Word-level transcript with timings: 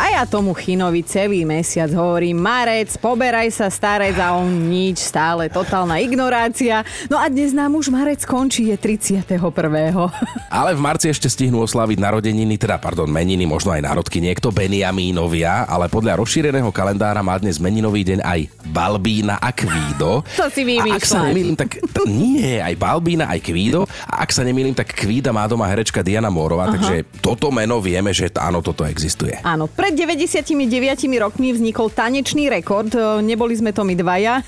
A 0.00 0.08
ja 0.16 0.24
tomu 0.24 0.56
Chinovi 0.56 1.04
celý 1.04 1.44
mesiac 1.44 1.92
hovorím, 1.92 2.40
Marec, 2.40 2.96
poberaj 2.96 3.52
sa 3.52 3.68
starec 3.68 4.16
a 4.16 4.32
on 4.32 4.48
nič, 4.48 4.96
stále 4.96 5.52
totálna 5.52 6.00
ignorácia. 6.00 6.80
No 7.12 7.20
a 7.20 7.28
dnes 7.28 7.52
nám 7.52 7.76
už 7.76 7.92
Marec 7.92 8.24
končí, 8.24 8.72
je 8.72 8.80
31. 8.80 9.28
Ale 10.48 10.70
v 10.72 10.80
marci 10.80 11.12
ešte 11.12 11.28
stihnú 11.28 11.60
oslaviť 11.68 12.00
narodeniny, 12.00 12.56
teda 12.56 12.80
pardon, 12.80 13.12
meniny, 13.12 13.44
možno 13.44 13.76
aj 13.76 13.84
národky 13.84 14.24
niekto, 14.24 14.48
Beniamínovia, 14.48 15.68
ale 15.68 15.92
podľa 15.92 16.16
rozšíreného 16.16 16.72
kalendára 16.72 17.20
má 17.20 17.36
dnes 17.36 17.60
meninový 17.60 18.00
deň 18.00 18.24
aj 18.24 18.40
Balbína 18.72 19.36
a 19.36 19.52
Kvído. 19.52 20.24
To 20.40 20.48
si 20.48 20.64
A 20.80 20.96
ak 20.96 21.04
sa 21.04 21.28
nemýlim, 21.28 21.60
tak 21.60 21.76
t- 21.76 22.08
nie, 22.08 22.56
aj 22.56 22.72
Balbína, 22.80 23.28
aj 23.28 23.44
Kvído. 23.44 23.84
A 24.08 24.24
ak 24.24 24.32
sa 24.32 24.48
nemýlim, 24.48 24.72
tak 24.72 24.96
Kvída 24.96 25.28
má 25.28 25.44
doma 25.44 25.68
herečka 25.68 26.00
Diana 26.00 26.32
Mórová, 26.32 26.72
takže 26.72 27.04
toto 27.20 27.52
meno 27.52 27.84
vieme, 27.84 28.16
že 28.16 28.32
áno, 28.40 28.64
toto 28.64 28.88
existuje. 28.88 29.36
Áno, 29.44 29.68
pred 29.90 30.06
99 30.06 31.18
rokmi 31.18 31.50
vznikol 31.50 31.90
tanečný 31.90 32.46
rekord, 32.46 32.94
e, 32.94 33.26
neboli 33.26 33.58
sme 33.58 33.74
to 33.74 33.82
my 33.82 33.98
dvaja, 33.98 34.38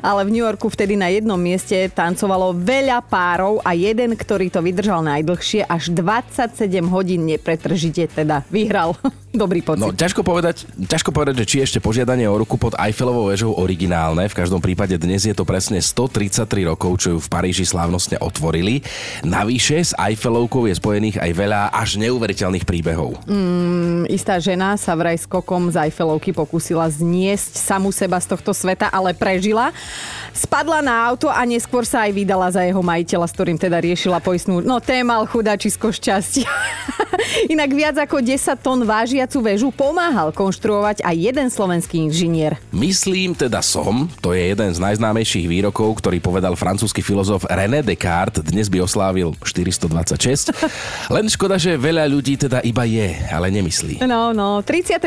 ale 0.00 0.26
v 0.26 0.32
New 0.32 0.44
Yorku 0.44 0.70
vtedy 0.70 0.94
na 0.94 1.10
jednom 1.10 1.38
mieste 1.38 1.74
tancovalo 1.92 2.54
veľa 2.56 3.02
párov 3.06 3.60
a 3.64 3.72
jeden, 3.72 4.14
ktorý 4.14 4.50
to 4.52 4.60
vydržal 4.60 5.00
najdlhšie, 5.04 5.66
až 5.66 5.92
27 5.94 6.68
hodín 6.90 7.26
nepretržite 7.26 8.10
teda 8.10 8.44
vyhral. 8.52 8.94
Dobrý 9.36 9.60
pocit. 9.60 9.84
No, 9.84 9.92
ťažko 9.92 10.24
povedať, 10.24 10.64
ťažko 10.88 11.12
povedať, 11.12 11.44
že 11.44 11.48
či 11.48 11.56
ešte 11.60 11.78
požiadanie 11.78 12.24
o 12.24 12.40
ruku 12.40 12.56
pod 12.56 12.72
Eiffelovou 12.80 13.28
väžou 13.28 13.52
originálne. 13.52 14.24
V 14.32 14.38
každom 14.38 14.64
prípade 14.64 14.96
dnes 14.96 15.28
je 15.28 15.36
to 15.36 15.44
presne 15.44 15.76
133 15.76 16.48
rokov, 16.64 17.04
čo 17.04 17.08
ju 17.12 17.18
v 17.20 17.28
Paríži 17.28 17.68
slávnostne 17.68 18.16
otvorili. 18.16 18.80
Navyše 19.28 19.76
s 19.76 19.92
Eiffelovkou 19.92 20.64
je 20.72 20.80
spojených 20.80 21.20
aj 21.20 21.30
veľa 21.36 21.68
až 21.68 22.00
neuveriteľných 22.00 22.64
príbehov. 22.64 23.20
Istá 24.08 24.40
žena 24.40 24.80
sa 24.80 24.96
vraj 24.96 25.20
skokom 25.20 25.68
z 25.68 25.84
Eiffelovky 25.84 26.32
pokúsila 26.32 26.88
zniesť 26.88 27.60
samu 27.60 27.92
seba 27.92 28.16
z 28.16 28.32
tohto 28.32 28.56
sveta, 28.56 28.88
ale 28.88 29.12
prežila. 29.12 29.55
Spadla 30.36 30.84
na 30.84 31.08
auto 31.08 31.32
a 31.32 31.40
neskôr 31.48 31.88
sa 31.88 32.04
aj 32.04 32.12
vydala 32.12 32.52
za 32.52 32.60
jeho 32.60 32.84
majiteľa, 32.84 33.24
s 33.24 33.32
ktorým 33.32 33.56
teda 33.56 33.80
riešila 33.80 34.20
poistnú. 34.20 34.60
No, 34.60 34.84
té 34.84 35.00
mal 35.00 35.24
chudačisko 35.24 35.88
šťastia. 35.88 36.44
Inak 37.54 37.70
viac 37.72 37.96
ako 37.96 38.20
10 38.20 38.52
tón 38.60 38.84
vážiacu 38.84 39.40
väžu 39.40 39.68
pomáhal 39.72 40.36
konštruovať 40.36 41.00
aj 41.00 41.16
jeden 41.16 41.48
slovenský 41.48 42.04
inžinier. 42.04 42.60
Myslím 42.68 43.32
teda 43.32 43.64
som, 43.64 44.12
to 44.20 44.36
je 44.36 44.52
jeden 44.52 44.70
z 44.72 44.78
najznámejších 44.78 45.48
výrokov, 45.48 46.04
ktorý 46.04 46.20
povedal 46.20 46.52
francúzsky 46.52 47.00
filozof 47.00 47.48
René 47.48 47.80
Descartes, 47.80 48.44
dnes 48.44 48.68
by 48.68 48.84
oslávil 48.84 49.32
426. 49.40 50.52
Len 51.16 51.26
škoda, 51.32 51.56
že 51.56 51.80
veľa 51.80 52.04
ľudí 52.12 52.36
teda 52.36 52.60
iba 52.60 52.84
je, 52.84 53.16
ale 53.32 53.48
nemyslí. 53.48 54.04
No, 54.04 54.36
no, 54.36 54.60
31. 54.60 55.00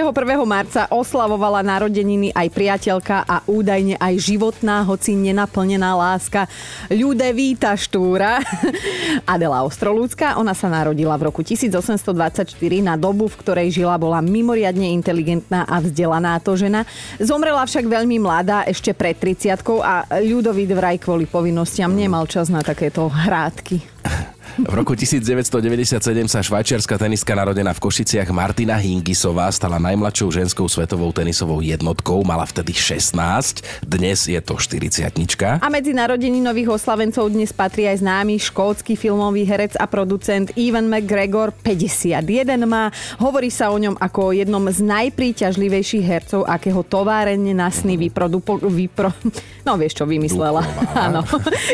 marca 0.49 0.89
oslavovala 0.89 1.61
narodeniny 1.61 2.33
aj 2.33 2.47
priateľka 2.49 3.29
a 3.29 3.45
údajne 3.45 3.99
aj 4.01 4.13
životná, 4.39 4.87
hoci 4.87 5.19
nenaplnená 5.19 5.99
láska 5.99 6.47
Ľudevíta 6.87 7.75
Štúra. 7.75 8.39
Adela 9.27 9.67
Ostrolúcka, 9.67 10.39
ona 10.39 10.55
sa 10.55 10.71
narodila 10.71 11.19
v 11.19 11.27
roku 11.27 11.43
1824 11.43 12.47
na 12.79 12.95
dobu, 12.95 13.27
v 13.27 13.35
ktorej 13.35 13.67
žila, 13.75 13.99
bola 13.99 14.23
mimoriadne 14.23 14.95
inteligentná 14.95 15.67
a 15.67 15.83
vzdelaná 15.83 16.39
to 16.39 16.55
žena. 16.55 16.87
Zomrela 17.19 17.67
však 17.67 17.83
veľmi 17.83 18.15
mladá, 18.23 18.63
ešte 18.63 18.95
pred 18.95 19.19
30 19.19 19.59
a 19.83 20.07
Ľudovít 20.23 20.71
vraj 20.71 20.95
kvôli 21.03 21.27
povinnostiam 21.27 21.91
nemal 21.91 22.23
čas 22.23 22.47
na 22.47 22.63
takéto 22.63 23.11
hrádky. 23.11 23.83
V 24.59 24.75
roku 24.75 24.91
1997 24.91 26.03
sa 26.27 26.43
švajčiarska 26.43 26.99
tenistka 26.99 27.31
narodená 27.31 27.71
v 27.71 27.79
Košiciach 27.79 28.27
Martina 28.35 28.75
Hingisová 28.75 29.47
stala 29.55 29.79
najmladšou 29.79 30.35
ženskou 30.35 30.67
svetovou 30.67 31.15
tenisovou 31.15 31.63
jednotkou, 31.63 32.27
mala 32.27 32.43
vtedy 32.43 32.75
16, 32.75 33.87
dnes 33.87 34.27
je 34.27 34.35
to 34.43 34.59
40 34.59 35.15
A 35.63 35.67
medzi 35.71 35.95
narodeninových 35.95 36.75
oslavencov 36.75 37.31
dnes 37.31 37.55
patrí 37.55 37.87
aj 37.87 38.03
známy 38.03 38.35
škótsky 38.35 38.99
filmový 38.99 39.47
herec 39.47 39.79
a 39.79 39.87
producent 39.87 40.51
Ivan 40.59 40.91
McGregor, 40.91 41.55
51 41.55 42.19
má. 42.67 42.91
Hovorí 43.15 43.47
sa 43.47 43.71
o 43.71 43.79
ňom 43.79 43.95
ako 43.95 44.19
o 44.19 44.35
jednom 44.35 44.67
z 44.67 44.83
najpríťažlivejších 44.83 46.03
hercov, 46.03 46.43
akého 46.43 46.83
továrenne 46.83 47.55
na 47.55 47.71
sny 47.71 47.95
vyprodupo... 47.95 48.59
Vypro... 48.59 49.15
No 49.67 49.77
vieš 49.79 50.01
čo, 50.01 50.09
vymyslela. 50.09 50.65
Áno. 51.07 51.21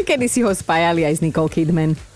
Kedy 0.04 0.26
si 0.30 0.46
ho 0.46 0.52
spájali 0.52 1.08
aj 1.08 1.18
s 1.18 1.24
Nicole 1.24 1.50
Kidman. 1.50 2.15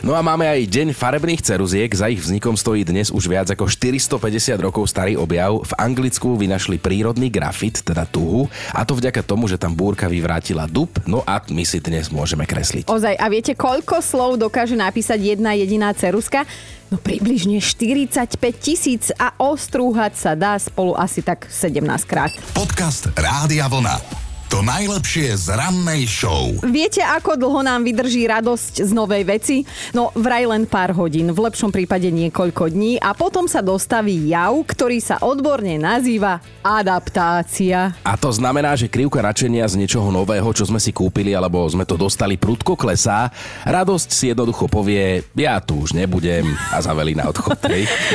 No 0.00 0.16
a 0.16 0.20
máme 0.20 0.46
aj 0.46 0.68
Deň 0.68 0.88
farebných 0.92 1.42
ceruziek, 1.42 1.90
za 1.92 2.10
ich 2.10 2.20
vznikom 2.20 2.54
stojí 2.56 2.84
dnes 2.84 3.08
už 3.08 3.28
viac 3.30 3.48
ako 3.52 3.68
450 3.68 4.56
rokov 4.60 4.88
starý 4.90 5.16
objav. 5.16 5.62
V 5.64 5.72
Anglicku 5.78 6.36
vynašli 6.36 6.80
prírodný 6.80 7.28
grafit, 7.32 7.80
teda 7.80 8.04
tuhu, 8.04 8.48
a 8.72 8.82
to 8.82 8.96
vďaka 8.96 9.22
tomu, 9.22 9.46
že 9.46 9.60
tam 9.60 9.72
búrka 9.72 10.06
vyvrátila 10.06 10.68
dub, 10.68 10.90
no 11.06 11.22
a 11.24 11.40
my 11.48 11.64
si 11.64 11.78
dnes 11.80 12.08
môžeme 12.12 12.44
kresliť. 12.44 12.88
Ozaj, 12.88 13.14
a 13.16 13.26
viete, 13.32 13.52
koľko 13.54 14.02
slov 14.02 14.38
dokáže 14.40 14.76
napísať 14.76 15.36
jedna 15.36 15.56
jediná 15.56 15.92
ceruska? 15.92 16.44
No 16.86 17.02
približne 17.02 17.58
45 17.58 18.38
tisíc 18.62 19.10
a 19.18 19.34
ostrúhať 19.42 20.14
sa 20.14 20.32
dá 20.38 20.54
spolu 20.54 20.94
asi 20.94 21.18
tak 21.18 21.50
17 21.50 21.82
krát. 22.06 22.30
Podcast 22.54 23.10
Rádia 23.18 23.66
Vlna. 23.66 24.25
To 24.46 24.62
najlepšie 24.62 25.34
z 25.34 25.58
rannej 25.58 26.06
show. 26.06 26.54
Viete, 26.62 27.02
ako 27.02 27.34
dlho 27.34 27.66
nám 27.66 27.82
vydrží 27.82 28.30
radosť 28.30 28.86
z 28.86 28.90
novej 28.94 29.26
veci? 29.26 29.66
No 29.90 30.14
vraj 30.14 30.46
len 30.46 30.70
pár 30.70 30.94
hodín, 30.94 31.34
v 31.34 31.50
lepšom 31.50 31.74
prípade 31.74 32.06
niekoľko 32.14 32.70
dní 32.70 33.02
a 33.02 33.10
potom 33.10 33.50
sa 33.50 33.58
dostaví 33.58 34.30
jav, 34.30 34.54
ktorý 34.54 35.02
sa 35.02 35.18
odborne 35.18 35.82
nazýva 35.82 36.38
adaptácia. 36.62 37.98
A 38.06 38.14
to 38.14 38.30
znamená, 38.30 38.78
že 38.78 38.86
krivka 38.86 39.18
nadšenia 39.18 39.66
z 39.66 39.82
niečoho 39.82 40.14
nového, 40.14 40.46
čo 40.54 40.62
sme 40.62 40.78
si 40.78 40.94
kúpili 40.94 41.34
alebo 41.34 41.66
sme 41.66 41.82
to 41.82 41.98
dostali 41.98 42.38
prudko 42.38 42.78
klesá. 42.78 43.34
Radosť 43.66 44.08
si 44.14 44.30
jednoducho 44.30 44.70
povie, 44.70 45.26
ja 45.34 45.58
tu 45.58 45.82
už 45.82 45.90
nebudem 45.90 46.46
a 46.70 46.78
zavelí 46.78 47.18
na 47.18 47.34
odchod. 47.34 47.58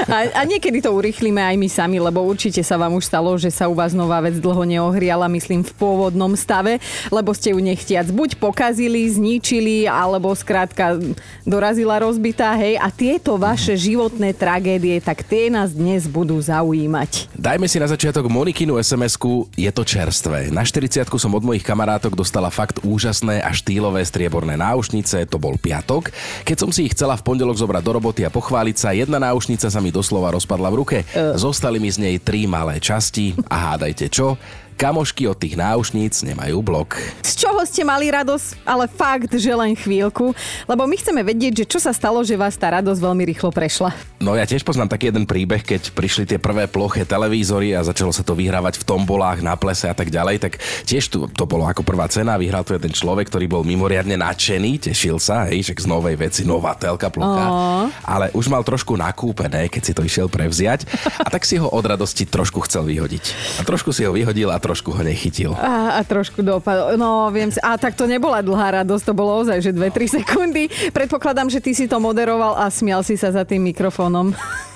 A, 0.08 0.31
a 0.31 0.41
niekedy 0.47 0.80
to 0.80 0.96
urýchlime 0.96 1.44
aj 1.44 1.59
my 1.59 1.68
sami, 1.68 2.00
lebo 2.00 2.24
určite 2.24 2.64
sa 2.64 2.80
vám 2.80 2.96
už 2.96 3.12
stalo, 3.12 3.36
že 3.36 3.52
sa 3.52 3.68
u 3.68 3.75
vás 3.75 3.91
nová 3.91 4.24
vec 4.24 4.40
dlho 4.40 4.64
neohriala, 4.64 5.28
myslím 5.28 5.68
v 5.68 5.75
pôvodnom 5.75 6.21
stave, 6.38 6.78
lebo 7.09 7.34
ste 7.34 7.54
ju 7.54 7.59
nechtiac 7.62 8.09
buď 8.12 8.38
pokazili, 8.38 9.08
zničili, 9.09 9.90
alebo 9.90 10.34
skrátka 10.36 11.00
dorazila 11.48 12.02
rozbitá, 12.02 12.54
hej. 12.58 12.78
A 12.78 12.94
tieto 12.94 13.40
vaše 13.40 13.74
životné 13.74 14.34
tragédie, 14.36 15.02
tak 15.02 15.26
tie 15.26 15.50
nás 15.50 15.74
dnes 15.74 16.06
budú 16.06 16.38
zaujímať. 16.38 17.34
Dajme 17.34 17.66
si 17.66 17.82
na 17.82 17.88
začiatok 17.90 18.30
Monikinu 18.30 18.78
SMS-ku, 18.78 19.50
je 19.58 19.72
to 19.74 19.82
čerstvé. 19.86 20.54
Na 20.54 20.62
40 20.62 21.08
som 21.18 21.32
od 21.34 21.44
mojich 21.46 21.66
kamarátok 21.66 22.14
dostala 22.18 22.50
fakt 22.50 22.84
úžasné 22.84 23.42
a 23.42 23.50
štýlové 23.53 24.03
strieborné 24.06 24.58
náušnice, 24.59 25.26
to 25.30 25.38
bol 25.38 25.56
piatok. 25.58 26.14
Keď 26.44 26.58
som 26.58 26.70
si 26.74 26.90
ich 26.90 26.94
chcela 26.98 27.16
v 27.16 27.26
pondelok 27.26 27.58
zobrať 27.58 27.84
do 27.86 27.92
roboty 27.96 28.22
a 28.26 28.34
pochváliť 28.34 28.76
sa, 28.76 28.92
jedna 28.92 29.22
náušnica 29.22 29.70
sa 29.70 29.80
mi 29.80 29.94
doslova 29.94 30.34
rozpadla 30.34 30.70
v 30.74 30.80
ruke. 30.82 30.98
Zostali 31.38 31.78
mi 31.80 31.88
z 31.88 32.02
nej 32.02 32.16
tri 32.20 32.50
malé 32.50 32.82
časti 32.82 33.38
a 33.48 33.72
hádajte 33.74 34.09
čo? 34.12 34.36
Kamošky 34.81 35.30
od 35.30 35.38
tých 35.38 35.53
náušníc 35.53 36.25
nemajú 36.25 36.58
blok. 36.66 36.97
Z 37.22 37.46
čoho 37.46 37.62
ste 37.69 37.86
mali 37.86 38.09
radosť, 38.09 38.66
ale 38.66 38.90
fakt, 38.90 39.30
že 39.30 39.53
len 39.53 39.78
chvíľku, 39.78 40.34
lebo 40.66 40.90
my 40.90 40.97
chceme 40.97 41.22
vedieť, 41.22 41.62
že 41.62 41.69
čo 41.69 41.78
sa 41.78 41.94
stalo, 41.94 42.25
že 42.25 42.34
vás 42.34 42.58
tá 42.58 42.74
radosť 42.74 42.97
veľmi 42.97 43.22
rýchlo 43.30 43.53
prešla. 43.53 43.94
No 44.18 44.34
ja 44.34 44.41
tiež 44.41 44.66
poznám 44.66 44.90
taký 44.90 45.14
jeden 45.14 45.30
príbeh, 45.30 45.62
keď 45.62 45.94
prišli 45.94 46.25
tie 46.25 46.41
prvé 46.41 46.66
ploché 46.66 47.06
televízory 47.06 47.78
a 47.78 47.86
začalo 47.86 48.09
sa 48.09 48.25
to 48.25 48.34
vyhrávať 48.34 48.81
v 48.81 48.88
tombolách, 48.90 49.46
na 49.46 49.53
plese 49.53 49.86
a 49.86 49.94
tak 49.94 50.09
ďalej, 50.09 50.50
tak 50.50 50.58
tiež 50.90 51.14
tu, 51.14 51.30
to 51.30 51.46
bolo 51.46 51.70
ako 51.70 51.86
prvá 51.86 52.09
cena, 52.09 52.41
vyhral 52.41 52.66
to 52.66 52.74
jeden 52.74 52.90
človek, 52.90 53.30
ktorý 53.30 53.46
bol 53.46 53.62
mimoriadne 53.62 54.18
nadšený, 54.18 54.90
tešil 54.90 55.22
sa, 55.22 55.46
hej, 55.46 55.62
že 55.62 55.78
z 55.78 55.86
novej 55.86 56.18
veci, 56.18 56.41
nová 56.41 56.74
telka 56.74 57.14
plocha, 57.14 57.46
Ó. 57.53 57.85
ale 58.02 58.34
už 58.34 58.50
mal 58.50 58.66
trošku 58.66 58.97
nakúpené, 58.97 59.70
keď 59.70 59.82
si 59.85 59.94
to 59.94 60.02
išiel 60.02 60.26
prevziať 60.26 60.90
a 61.22 61.29
tak 61.29 61.46
si 61.46 61.61
ho 61.61 61.70
od 61.70 61.85
radosti 61.85 62.26
trošku 62.26 62.66
chcel 62.66 62.90
vyhodiť. 62.90 63.58
A 63.58 63.66
trošku 63.66 63.94
si 63.94 64.09
ho 64.09 64.14
vyhodil 64.14 64.50
a 64.50 64.58
trošku 64.58 64.71
ho 64.79 65.02
nechytil. 65.03 65.52
A, 65.59 66.00
a 66.00 66.02
trošku 66.08 66.40
dopadlo. 66.40 66.96
No, 66.96 67.28
viem 67.35 67.52
si. 67.52 67.59
A 67.59 67.76
tak 67.76 68.00
to 68.00 68.08
nebola 68.08 68.40
dlhá 68.40 68.82
radosť, 68.82 69.03
to 69.03 69.14
bolo 69.14 69.44
ozaj, 69.44 69.59
že 69.59 69.76
2-3 69.76 70.08
sekundy. 70.23 70.72
Predpokladám, 70.96 71.52
že 71.52 71.59
ty 71.59 71.76
si 71.76 71.91
to 71.91 72.00
moderoval 72.00 72.56
a 72.56 72.72
smial 72.72 73.03
si 73.03 73.20
sa 73.20 73.35
za 73.35 73.44
tým 73.44 73.68
mikrofónom. 73.70 74.32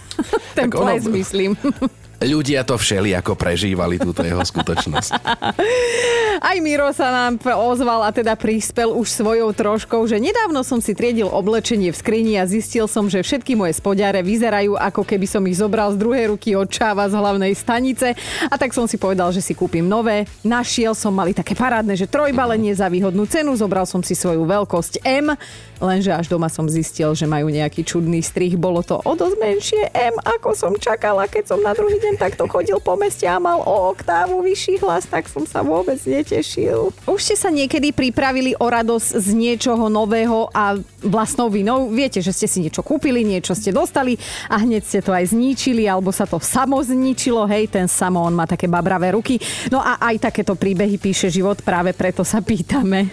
Ten 0.58 0.68
ples, 0.68 1.08
myslím. 1.08 1.56
Ľudia 2.24 2.64
to 2.64 2.80
všeli 2.80 3.12
ako 3.20 3.36
prežívali 3.36 4.00
túto 4.00 4.24
jeho 4.24 4.40
skutočnosť. 4.40 5.12
Aj 6.46 6.58
Miro 6.60 6.92
sa 6.92 7.12
nám 7.12 7.40
ozval 7.40 8.04
a 8.04 8.12
teda 8.12 8.36
prispel 8.36 8.92
už 8.92 9.08
svojou 9.08 9.56
troškou, 9.56 10.04
že 10.04 10.20
nedávno 10.20 10.68
som 10.68 10.84
si 10.84 10.92
triedil 10.92 11.32
oblečenie 11.32 11.96
v 11.96 11.98
skrini 11.98 12.36
a 12.36 12.44
zistil 12.44 12.92
som, 12.92 13.08
že 13.08 13.24
všetky 13.24 13.56
moje 13.56 13.80
spodiare 13.80 14.20
vyzerajú 14.20 14.76
ako 14.76 15.08
keby 15.08 15.28
som 15.32 15.44
ich 15.48 15.56
zobral 15.56 15.96
z 15.96 16.00
druhej 16.00 16.36
ruky 16.36 16.52
od 16.60 16.68
čáva 16.68 17.08
z 17.08 17.16
hlavnej 17.16 17.56
stanice 17.56 18.20
a 18.52 18.56
tak 18.60 18.76
som 18.76 18.84
si 18.84 19.00
povedal, 19.00 19.32
že 19.32 19.40
si 19.40 19.56
kúpim 19.56 19.88
nové. 19.88 20.28
Našiel 20.44 20.92
som, 20.92 21.16
mali 21.16 21.32
také 21.32 21.56
parádne, 21.56 21.96
že 21.96 22.12
trojbalenie 22.12 22.76
za 22.76 22.92
výhodnú 22.92 23.24
cenu, 23.32 23.56
zobral 23.56 23.88
som 23.88 24.04
si 24.04 24.12
svoju 24.12 24.44
veľkosť 24.44 25.08
M, 25.08 25.32
lenže 25.80 26.12
až 26.12 26.28
doma 26.28 26.52
som 26.52 26.68
zistil, 26.68 27.16
že 27.16 27.28
majú 27.28 27.48
nejaký 27.48 27.88
čudný 27.88 28.20
strih. 28.20 28.60
Bolo 28.60 28.84
to 28.84 29.00
o 29.00 29.12
dosť 29.16 29.36
menšie 29.40 29.84
M, 29.96 30.16
ako 30.20 30.52
som 30.52 30.74
čakala, 30.76 31.32
keď 31.32 31.56
som 31.56 31.60
na 31.64 31.72
druhý 31.72 31.96
deň 32.06 32.22
takto 32.22 32.46
chodil 32.46 32.78
po 32.78 32.94
meste 32.94 33.26
a 33.26 33.42
mal 33.42 33.66
o 33.66 33.90
oktávu 33.90 34.46
vyšší 34.46 34.86
hlas, 34.86 35.10
tak 35.10 35.26
som 35.26 35.42
sa 35.50 35.66
vôbec 35.66 35.98
netešil. 36.06 36.94
Už 37.10 37.20
ste 37.20 37.34
sa 37.34 37.50
niekedy 37.50 37.90
pripravili 37.90 38.54
o 38.62 38.66
radosť 38.70 39.10
z 39.18 39.28
niečoho 39.34 39.90
nového 39.90 40.54
a 40.54 40.78
vlastnou 41.02 41.50
vinou? 41.50 41.90
Viete, 41.90 42.22
že 42.22 42.30
ste 42.30 42.46
si 42.46 42.62
niečo 42.62 42.86
kúpili, 42.86 43.26
niečo 43.26 43.58
ste 43.58 43.74
dostali 43.74 44.22
a 44.46 44.62
hneď 44.62 44.86
ste 44.86 45.00
to 45.02 45.10
aj 45.10 45.34
zničili, 45.34 45.90
alebo 45.90 46.14
sa 46.14 46.30
to 46.30 46.38
samo 46.38 46.78
zničilo, 46.78 47.50
hej, 47.50 47.74
ten 47.74 47.90
samo, 47.90 48.22
on 48.22 48.38
má 48.38 48.46
také 48.46 48.70
babravé 48.70 49.18
ruky. 49.18 49.42
No 49.74 49.82
a 49.82 49.98
aj 49.98 50.30
takéto 50.30 50.54
príbehy 50.54 51.02
píše 51.02 51.34
život, 51.34 51.66
práve 51.66 51.98
preto 51.98 52.22
sa 52.22 52.38
pýtame. 52.38 53.10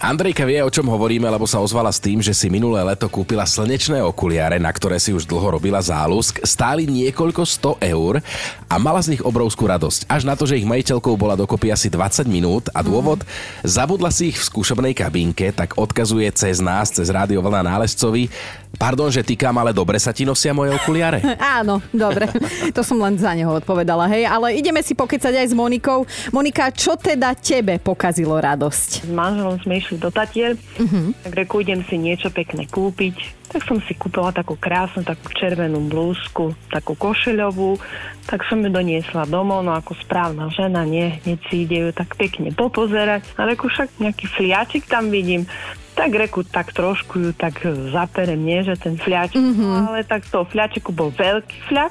Andrejka 0.00 0.48
vie, 0.48 0.64
o 0.64 0.72
čom 0.72 0.88
hovoríme, 0.88 1.28
lebo 1.28 1.44
sa 1.44 1.60
ozvala 1.60 1.92
s 1.92 2.00
tým, 2.00 2.24
že 2.24 2.32
si 2.32 2.48
minulé 2.48 2.80
leto 2.80 3.04
kúpila 3.04 3.44
slnečné 3.44 4.00
okuliare, 4.00 4.56
na 4.56 4.72
ktoré 4.72 4.96
si 4.96 5.12
už 5.12 5.28
dlho 5.28 5.60
robila 5.60 5.76
zálusk. 5.76 6.40
Stáli 6.40 6.88
niekoľko 6.88 7.44
100 7.44 7.84
eur 7.84 8.24
a 8.64 8.74
mala 8.80 9.04
z 9.04 9.12
nich 9.12 9.20
obrovskú 9.20 9.68
radosť. 9.68 10.08
Až 10.08 10.24
na 10.24 10.40
to, 10.40 10.48
že 10.48 10.56
ich 10.56 10.64
majiteľkou 10.64 11.20
bola 11.20 11.36
dokopy 11.36 11.68
asi 11.68 11.92
20 11.92 12.24
minút 12.32 12.72
a 12.72 12.80
dôvod, 12.80 13.20
zabudla 13.60 14.08
si 14.08 14.32
ich 14.32 14.40
v 14.40 14.48
skúšobnej 14.48 14.96
kabínke, 14.96 15.52
tak 15.52 15.76
odkazuje 15.76 16.32
cez 16.32 16.64
nás, 16.64 16.88
cez 16.88 17.12
rádio 17.12 17.44
Vlna 17.44 17.60
nálezcovi. 17.60 18.32
Pardon, 18.80 19.12
že 19.12 19.20
týkam, 19.20 19.52
ale 19.60 19.76
dobre 19.76 20.00
sa 20.00 20.16
ti 20.16 20.24
nosia 20.24 20.56
moje 20.56 20.72
okuliare? 20.72 21.20
Áno, 21.60 21.84
dobre. 21.92 22.30
To 22.72 22.80
som 22.80 22.96
len 23.02 23.20
za 23.20 23.36
neho 23.36 23.52
odpovedala, 23.52 24.08
hej. 24.08 24.24
Ale 24.24 24.56
ideme 24.56 24.80
si 24.80 24.96
pokecať 24.96 25.44
aj 25.44 25.46
s 25.50 25.54
Monikou. 25.58 26.08
Monika, 26.32 26.70
čo 26.72 26.96
teda 26.96 27.36
tebe 27.36 27.76
pokazilo 27.82 28.38
radosť? 28.38 29.04
S 29.04 29.10
manželom 29.12 29.58
sme 29.60 29.82
išli 29.90 29.98
do 29.98 30.14
Tatier, 30.14 30.54
uh-huh. 30.54 31.10
tak 31.26 31.34
reku, 31.34 31.66
idem 31.66 31.82
si 31.90 31.98
niečo 31.98 32.30
pekné 32.30 32.70
kúpiť. 32.70 33.42
Tak 33.50 33.66
som 33.66 33.82
si 33.82 33.98
kúpila 33.98 34.30
takú 34.30 34.54
krásnu, 34.54 35.02
takú 35.02 35.26
červenú 35.34 35.82
blúzku, 35.90 36.54
takú 36.70 36.94
košeľovú, 36.94 37.82
tak 38.30 38.46
som 38.46 38.62
ju 38.62 38.70
doniesla 38.70 39.26
domov, 39.26 39.66
no 39.66 39.74
ako 39.74 39.98
správna 40.06 40.46
žena, 40.54 40.86
nie, 40.86 41.18
hneď 41.26 41.38
si 41.50 41.66
ide 41.66 41.82
ju 41.82 41.90
tak 41.90 42.14
pekne 42.14 42.54
popozerať. 42.54 43.26
A 43.34 43.50
reku, 43.50 43.66
však 43.66 43.98
nejaký 43.98 44.30
fliačik 44.30 44.86
tam 44.86 45.10
vidím, 45.10 45.50
tak 45.98 46.14
reku, 46.14 46.46
tak 46.46 46.70
trošku 46.70 47.18
ju 47.18 47.30
tak 47.34 47.58
zaperem, 47.90 48.38
nie, 48.38 48.62
že 48.62 48.78
ten 48.78 48.94
fľačik, 48.94 49.42
mm-hmm. 49.42 49.74
ale 49.90 50.06
tak 50.06 50.22
to 50.30 50.46
fľačiku 50.46 50.94
bol 50.94 51.10
veľký 51.10 51.66
fľak 51.66 51.90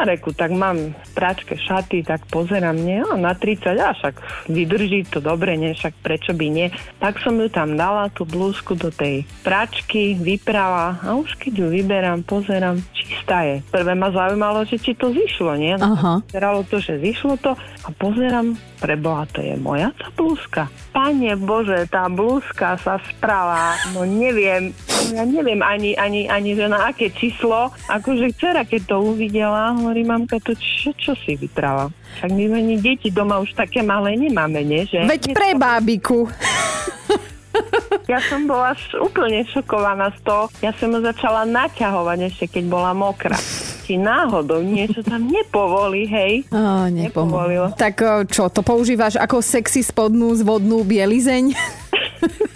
a 0.00 0.06
reku, 0.08 0.34
tak 0.34 0.50
mám 0.50 0.94
v 0.94 1.10
práčke 1.14 1.54
šaty, 1.54 2.02
tak 2.02 2.26
pozerám, 2.28 2.76
nie, 2.76 3.00
a 3.00 3.14
na 3.14 3.32
30, 3.36 3.78
a 3.78 3.94
však 3.94 4.14
vydrží 4.50 5.06
to 5.08 5.22
dobre, 5.22 5.54
nie, 5.54 5.72
však 5.74 5.94
prečo 6.02 6.34
by 6.34 6.46
nie. 6.50 6.66
Tak 6.98 7.22
som 7.22 7.38
ju 7.38 7.46
tam 7.48 7.78
dala, 7.78 8.10
tú 8.10 8.26
blúzku 8.26 8.74
do 8.74 8.90
tej 8.90 9.22
práčky, 9.46 10.18
vyprala 10.18 10.98
a 11.02 11.14
už 11.14 11.38
keď 11.38 11.52
ju 11.62 11.66
vyberám, 11.70 12.26
pozerám, 12.26 12.82
čistá 12.94 13.46
je. 13.46 13.62
Prvé 13.70 13.92
ma 13.94 14.10
zaujímalo, 14.10 14.66
že 14.66 14.80
či 14.80 14.96
to 14.98 15.14
zišlo, 15.14 15.54
nie? 15.56 15.74
Aha. 15.78 16.22
Vyzeralo 16.26 16.66
to, 16.66 16.82
že 16.82 16.98
zišlo 16.98 17.38
to 17.38 17.54
a 17.84 17.88
pozerám, 17.94 18.56
preboha, 18.80 19.24
to 19.32 19.40
je 19.40 19.54
moja 19.56 19.94
tá 19.96 20.10
blúzka. 20.12 20.68
Pane 20.92 21.36
Bože, 21.40 21.88
tá 21.88 22.06
blúzka 22.12 22.76
sa 22.80 23.00
sprala, 23.08 23.76
no 23.96 24.04
neviem, 24.04 24.76
ja 25.12 25.24
neviem 25.24 25.60
ani, 25.60 25.92
ani, 25.96 26.28
ani 26.28 26.56
že 26.56 26.68
na 26.68 26.88
aké 26.88 27.12
číslo. 27.12 27.72
Akože 27.88 28.32
dcera, 28.36 28.64
keď 28.64 28.94
to 28.94 28.96
uvidela, 29.00 29.76
hovorí 29.84 30.02
mamka, 30.02 30.40
to 30.40 30.56
čo, 30.56 30.96
čo 30.96 31.12
si 31.12 31.36
vyprala? 31.36 31.92
Však 32.16 32.30
my 32.32 32.44
ani 32.56 32.80
deti 32.80 33.12
doma 33.12 33.38
už 33.44 33.52
také 33.52 33.84
malé 33.84 34.16
nemáme, 34.16 34.64
nie? 34.64 34.88
Že? 34.88 35.04
Veď 35.04 35.22
pre 35.36 35.52
bábiku. 35.52 36.24
Ja 38.04 38.18
som 38.20 38.44
bola 38.44 38.74
úplne 39.00 39.46
šokovaná 39.48 40.10
z 40.18 40.20
toho. 40.26 40.50
Ja 40.60 40.74
som 40.76 40.92
ho 40.92 41.00
začala 41.00 41.46
naťahovať 41.48 42.18
ešte, 42.28 42.44
keď 42.58 42.64
bola 42.68 42.90
mokrá. 42.92 43.38
Či 43.86 43.96
náhodou 43.96 44.60
niečo 44.60 45.00
tam 45.06 45.24
nepovolí, 45.30 46.04
hej? 46.04 46.44
Oh, 46.52 46.90
nepovolilo. 46.90 47.72
Tak 47.78 48.26
čo, 48.28 48.52
to 48.52 48.60
používaš 48.60 49.16
ako 49.16 49.40
sexy 49.40 49.80
spodnú 49.80 50.34
zvodnú 50.36 50.84
bielizeň? 50.84 51.54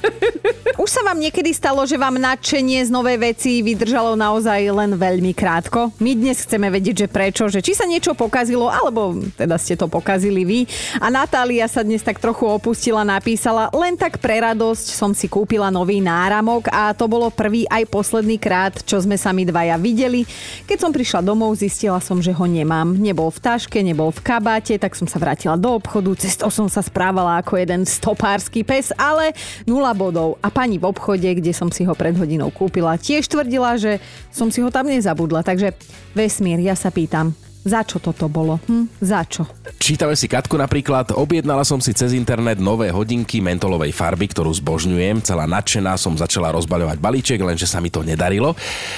Už 0.88 0.96
sa 0.96 1.04
vám 1.04 1.20
niekedy 1.20 1.52
stalo, 1.52 1.84
že 1.84 2.00
vám 2.00 2.16
nadšenie 2.16 2.80
z 2.80 2.88
novej 2.88 3.20
veci 3.20 3.60
vydržalo 3.60 4.16
naozaj 4.16 4.72
len 4.72 4.96
veľmi 4.96 5.36
krátko? 5.36 5.92
My 6.00 6.16
dnes 6.16 6.40
chceme 6.48 6.72
vedieť, 6.72 7.04
že 7.04 7.08
prečo, 7.12 7.44
že 7.52 7.60
či 7.60 7.76
sa 7.76 7.84
niečo 7.84 8.16
pokazilo, 8.16 8.72
alebo 8.72 9.20
teda 9.36 9.60
ste 9.60 9.76
to 9.76 9.84
pokazili 9.84 10.48
vy. 10.48 10.64
A 10.96 11.12
Natália 11.12 11.68
sa 11.68 11.84
dnes 11.84 12.00
tak 12.00 12.16
trochu 12.16 12.48
opustila, 12.48 13.04
napísala, 13.04 13.68
len 13.76 14.00
tak 14.00 14.16
pre 14.16 14.40
radosť 14.40 14.96
som 14.96 15.12
si 15.12 15.28
kúpila 15.28 15.68
nový 15.68 16.00
náramok 16.00 16.72
a 16.72 16.96
to 16.96 17.04
bolo 17.04 17.28
prvý 17.28 17.68
aj 17.68 17.84
posledný 17.92 18.40
krát, 18.40 18.80
čo 18.80 18.96
sme 18.96 19.20
sa 19.20 19.28
my 19.36 19.44
dvaja 19.44 19.76
videli. 19.76 20.24
Keď 20.64 20.88
som 20.88 20.88
prišla 20.88 21.20
domov, 21.20 21.52
zistila 21.60 22.00
som, 22.00 22.16
že 22.24 22.32
ho 22.32 22.46
nemám. 22.48 22.96
Nebol 22.96 23.28
v 23.28 23.44
taške, 23.44 23.84
nebol 23.84 24.08
v 24.08 24.24
kabáte, 24.24 24.80
tak 24.80 24.96
som 24.96 25.04
sa 25.04 25.20
vrátila 25.20 25.60
do 25.60 25.68
obchodu, 25.68 26.16
cestou 26.16 26.48
som 26.48 26.64
sa 26.64 26.80
správala 26.80 27.44
ako 27.44 27.60
jeden 27.60 27.84
stopársky 27.84 28.64
pes, 28.64 28.88
ale 28.96 29.36
nula 29.68 29.92
bodov. 29.92 30.40
A 30.40 30.48
pani 30.48 30.77
v 30.78 30.88
obchode, 30.88 31.26
kde 31.26 31.50
som 31.50 31.68
si 31.68 31.82
ho 31.82 31.92
pred 31.92 32.14
hodinou 32.14 32.54
kúpila, 32.54 32.94
tiež 32.94 33.26
tvrdila, 33.26 33.74
že 33.74 33.98
som 34.30 34.48
si 34.48 34.62
ho 34.62 34.70
tam 34.70 34.86
nezabudla. 34.86 35.42
Takže 35.42 35.74
vesmír, 36.14 36.62
ja 36.62 36.78
sa 36.78 36.94
pýtam, 36.94 37.34
za 37.66 37.82
čo 37.82 37.98
toto 37.98 38.30
bolo? 38.30 38.62
Hm? 38.70 38.86
Za 39.02 39.26
čo? 39.26 39.42
Čítame 39.76 40.14
si 40.14 40.30
Katku 40.30 40.54
napríklad. 40.54 41.12
Objednala 41.16 41.66
som 41.66 41.82
si 41.82 41.92
cez 41.92 42.14
internet 42.14 42.62
nové 42.62 42.88
hodinky 42.88 43.42
mentolovej 43.42 43.90
farby, 43.92 44.30
ktorú 44.30 44.54
zbožňujem. 44.56 45.20
Celá 45.20 45.44
nadšená 45.44 45.98
som 46.00 46.14
začala 46.16 46.54
rozbaľovať 46.54 46.98
balíček, 47.02 47.40
lenže 47.42 47.68
sa 47.68 47.82
mi 47.82 47.92
to 47.92 48.00
nedarilo. 48.06 48.54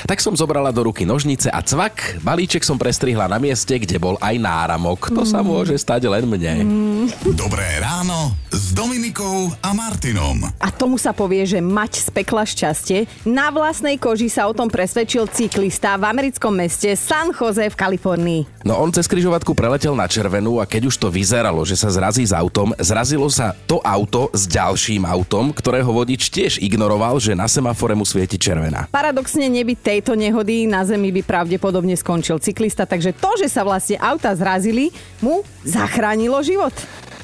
Tak 0.07 0.23
som 0.23 0.37
zobrala 0.37 0.71
do 0.71 0.87
ruky 0.87 1.09
nožnice 1.09 1.51
a 1.51 1.65
cvak, 1.65 2.23
balíček 2.23 2.63
som 2.63 2.79
prestrihla 2.79 3.27
na 3.27 3.43
mieste, 3.43 3.75
kde 3.75 3.97
bol 3.99 4.21
aj 4.21 4.37
náramok. 4.39 5.11
To 5.11 5.23
mm. 5.25 5.31
sa 5.31 5.41
môže 5.43 5.75
stať 5.75 6.07
len 6.07 6.25
mne. 6.29 6.55
Mm. 6.63 7.07
Dobré 7.35 7.67
ráno 7.83 8.37
s 8.55 8.71
Dominikou 8.71 9.51
a 9.65 9.71
Martinom. 9.75 10.47
A 10.63 10.69
tomu 10.71 11.01
sa 11.01 11.11
povie, 11.11 11.43
že 11.47 11.59
mať 11.59 12.07
z 12.07 12.09
pekla 12.15 12.47
šťastie. 12.47 13.11
Na 13.27 13.51
vlastnej 13.51 13.99
koži 13.99 14.31
sa 14.31 14.47
o 14.47 14.55
tom 14.55 14.71
presvedčil 14.71 15.27
cyklista 15.31 15.99
v 15.99 16.07
americkom 16.07 16.55
meste 16.55 16.95
San 16.95 17.35
Jose 17.35 17.67
v 17.67 17.77
Kalifornii. 17.77 18.60
No 18.61 18.77
on 18.77 18.93
cez 18.93 19.09
križovatku 19.09 19.57
preletel 19.57 19.97
na 19.97 20.05
červenú 20.05 20.61
a 20.61 20.69
keď 20.69 20.93
už 20.93 21.01
to 21.01 21.09
vyzeralo, 21.09 21.65
že 21.65 21.81
sa 21.81 21.89
zrazí 21.89 22.29
s 22.29 22.37
autom, 22.37 22.77
zrazilo 22.77 23.25
sa 23.33 23.57
to 23.65 23.81
auto 23.81 24.29
s 24.37 24.45
ďalším 24.45 25.09
autom, 25.09 25.49
ktorého 25.49 25.89
vodič 25.89 26.29
tiež 26.29 26.61
ignoroval, 26.61 27.17
že 27.17 27.33
na 27.33 27.49
semafore 27.49 27.97
mu 27.97 28.05
svieti 28.05 28.37
červená. 28.37 28.85
Paradoxne 28.93 29.49
nebyť 29.49 29.79
tejto 29.81 30.13
nehody 30.13 30.69
na 30.69 30.85
zemi 30.85 31.09
by 31.09 31.25
pravdepodobne 31.25 31.97
skončil 31.97 32.37
cyklista, 32.37 32.85
takže 32.85 33.17
to, 33.17 33.33
že 33.41 33.49
sa 33.49 33.65
vlastne 33.65 33.97
auta 33.97 34.29
zrazili, 34.37 34.93
mu 35.25 35.41
zachránilo 35.65 36.37
život. 36.45 36.77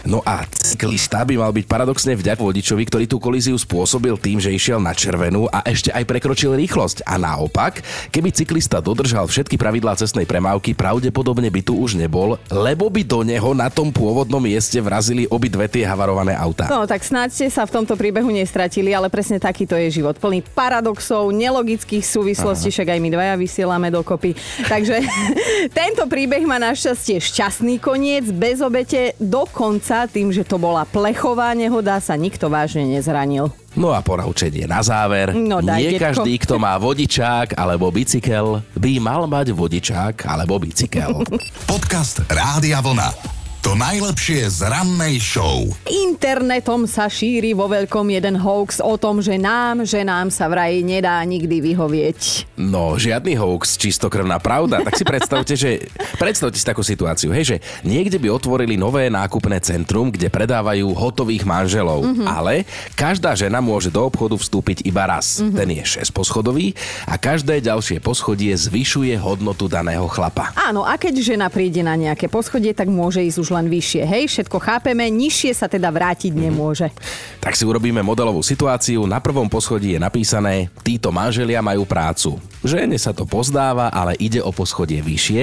No 0.06 0.22
a 0.22 0.46
cyklista 0.46 1.26
by 1.26 1.34
mal 1.34 1.50
byť 1.50 1.66
paradoxne 1.66 2.14
vďak 2.14 2.38
vodičovi, 2.38 2.86
ktorý 2.86 3.04
tú 3.10 3.18
kolíziu 3.18 3.58
spôsobil 3.58 4.14
tým, 4.14 4.38
že 4.38 4.54
išiel 4.54 4.78
na 4.78 4.94
červenú 4.94 5.50
a 5.50 5.66
ešte 5.66 5.90
aj 5.90 6.06
prekročil 6.06 6.54
rýchlosť. 6.54 7.02
A 7.02 7.18
naopak, 7.18 7.82
keby 8.14 8.30
cyklista 8.30 8.78
dodržal 8.78 9.26
všetky 9.26 9.58
pravidlá 9.58 9.98
cestnej 9.98 10.22
premávky, 10.22 10.78
pravdepodobne 10.78 11.50
by 11.50 11.60
tu 11.66 11.74
už 11.74 11.98
nebol, 11.98 12.38
lebo 12.54 12.86
by 12.86 13.02
do 13.02 13.26
neho 13.26 13.50
na 13.50 13.66
tom 13.66 13.90
pôvodnom 13.90 14.38
mieste 14.38 14.78
vrazili 14.78 15.26
obidve 15.26 15.66
tie 15.66 15.82
havarované 15.82 16.38
autá. 16.38 16.70
No 16.70 16.86
tak 16.86 17.02
snáď 17.02 17.34
ste 17.34 17.46
sa 17.50 17.66
v 17.66 17.82
tomto 17.82 17.98
príbehu 17.98 18.30
nestratili, 18.30 18.94
ale 18.94 19.10
presne 19.10 19.42
takýto 19.42 19.74
je 19.74 19.90
život. 19.90 20.14
Plný 20.22 20.46
paradoxov, 20.54 21.34
nelogických 21.34 22.06
súvislostí, 22.06 22.70
však 22.70 22.94
aj 22.94 23.00
my 23.02 23.08
dvaja 23.10 23.34
vysielame 23.34 23.90
dokopy. 23.90 24.38
Takže 24.70 25.02
tento 25.82 26.06
príbeh 26.06 26.46
má 26.46 26.62
našťastie 26.62 27.18
šťastný 27.18 27.82
koniec, 27.82 28.30
bez 28.30 28.62
obete, 28.62 29.18
dokonca 29.18 29.95
sa 29.96 30.04
tým, 30.04 30.28
že 30.28 30.44
to 30.44 30.60
bola 30.60 30.84
plechová 30.84 31.56
nehoda, 31.56 31.96
sa 32.04 32.12
nikto 32.20 32.52
vážne 32.52 32.84
nezranil. 32.84 33.48
No 33.72 33.96
a 33.96 34.04
poraučenie 34.04 34.68
na 34.68 34.84
záver. 34.84 35.32
No, 35.32 35.64
daj, 35.64 35.80
Nie 35.80 35.96
detko. 35.96 36.04
každý, 36.12 36.36
kto 36.36 36.60
má 36.60 36.76
vodičák 36.76 37.56
alebo 37.56 37.88
bicykel, 37.88 38.60
by 38.76 38.92
mal 39.00 39.24
mať 39.24 39.56
vodičák 39.56 40.28
alebo 40.28 40.60
bicykel. 40.60 41.24
Podcast 41.72 42.20
Rádia 42.28 42.84
Vlna. 42.84 43.35
To 43.66 43.74
najlepšie 43.74 44.46
z 44.46 44.62
rannej 44.62 45.18
show. 45.18 45.66
Internetom 45.90 46.86
sa 46.86 47.10
šíri 47.10 47.50
vo 47.50 47.66
veľkom 47.66 48.14
jeden 48.14 48.38
hoax 48.38 48.78
o 48.78 48.94
tom, 48.94 49.18
že 49.18 49.34
nám, 49.42 49.82
že 49.82 50.06
nám 50.06 50.30
sa 50.30 50.46
vraj 50.46 50.86
nedá 50.86 51.18
nikdy 51.26 51.58
vyhovieť. 51.58 52.46
No, 52.54 52.94
žiadny 52.94 53.34
hoax, 53.34 53.74
čistokrvná 53.74 54.38
pravda. 54.38 54.86
Tak 54.86 54.94
si 54.94 55.02
predstavte, 55.02 55.58
že... 55.58 55.82
Predstavte 56.14 56.54
si 56.54 56.62
takú 56.62 56.86
situáciu, 56.86 57.34
hej, 57.34 57.44
že 57.44 57.56
niekde 57.82 58.22
by 58.22 58.38
otvorili 58.38 58.78
nové 58.78 59.10
nákupné 59.10 59.58
centrum, 59.58 60.14
kde 60.14 60.30
predávajú 60.30 60.86
hotových 60.94 61.42
manželov, 61.42 62.06
mm-hmm. 62.06 62.26
ale 62.30 62.70
každá 62.94 63.34
žena 63.34 63.58
môže 63.58 63.90
do 63.90 64.06
obchodu 64.06 64.38
vstúpiť 64.38 64.86
iba 64.86 65.10
raz. 65.10 65.42
Mm-hmm. 65.42 65.58
Ten 65.58 65.68
je 65.74 65.84
6 66.06 66.14
poschodový 66.14 66.70
a 67.10 67.18
každé 67.18 67.66
ďalšie 67.66 67.98
poschodie 67.98 68.54
zvyšuje 68.54 69.18
hodnotu 69.18 69.66
daného 69.66 70.06
chlapa. 70.06 70.54
Áno, 70.54 70.86
a 70.86 70.94
keď 70.94 71.18
žena 71.18 71.50
príde 71.50 71.82
na 71.82 71.98
nejaké 71.98 72.30
poschodie, 72.30 72.70
tak 72.70 72.86
môže 72.86 73.18
ísť 73.26 73.42
už 73.42 73.55
len 73.56 73.72
vyššie. 73.72 74.02
Hej, 74.04 74.24
všetko 74.28 74.60
chápeme, 74.60 75.08
nižšie 75.08 75.56
sa 75.56 75.66
teda 75.66 75.88
vrátiť 75.88 76.36
nemôže. 76.36 76.92
Tak 77.40 77.56
si 77.56 77.64
urobíme 77.64 78.04
modelovú 78.04 78.44
situáciu. 78.44 79.08
Na 79.08 79.18
prvom 79.18 79.48
poschodí 79.48 79.96
je 79.96 80.00
napísané, 80.00 80.68
títo 80.84 81.08
manželia 81.08 81.64
majú 81.64 81.88
prácu. 81.88 82.36
Žene 82.60 83.00
sa 83.00 83.16
to 83.16 83.24
pozdáva, 83.24 83.88
ale 83.88 84.18
ide 84.20 84.44
o 84.44 84.52
poschodie 84.52 85.00
vyššie. 85.00 85.42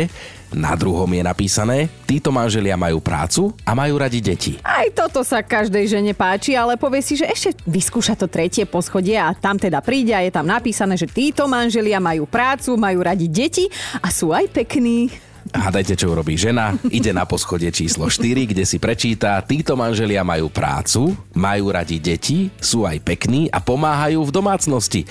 Na 0.54 0.78
druhom 0.78 1.10
je 1.10 1.26
napísané, 1.26 1.90
títo 2.06 2.30
manželia 2.30 2.78
majú 2.78 3.02
prácu 3.02 3.58
a 3.66 3.74
majú 3.74 3.98
radi 3.98 4.22
deti. 4.22 4.62
Aj 4.62 4.86
toto 4.94 5.26
sa 5.26 5.42
každej 5.42 5.90
žene 5.90 6.14
páči, 6.14 6.54
ale 6.54 6.78
povie 6.78 7.02
si, 7.02 7.18
že 7.18 7.26
ešte 7.26 7.58
vyskúša 7.66 8.14
to 8.14 8.30
tretie 8.30 8.70
poschodie 8.70 9.18
a 9.18 9.34
tam 9.34 9.58
teda 9.58 9.82
príde 9.82 10.14
a 10.14 10.22
je 10.22 10.30
tam 10.30 10.46
napísané, 10.46 10.94
že 10.94 11.10
títo 11.10 11.50
manželia 11.50 11.98
majú 11.98 12.30
prácu, 12.30 12.78
majú 12.78 13.02
radi 13.02 13.26
deti 13.26 13.66
a 13.98 14.14
sú 14.14 14.30
aj 14.30 14.54
pekní. 14.54 15.10
Hádajte, 15.54 15.94
čo 15.94 16.10
urobí 16.10 16.34
žena. 16.34 16.74
Ide 16.90 17.14
na 17.14 17.30
poschodie 17.30 17.70
číslo 17.70 18.10
4, 18.10 18.50
kde 18.50 18.66
si 18.66 18.82
prečíta, 18.82 19.38
títo 19.46 19.78
manželia 19.78 20.26
majú 20.26 20.50
prácu, 20.50 21.14
majú 21.38 21.70
radi 21.70 22.02
deti, 22.02 22.50
sú 22.58 22.90
aj 22.90 22.98
pekní 23.06 23.54
a 23.54 23.62
pomáhajú 23.62 24.26
v 24.26 24.34
domácnosti. 24.34 25.06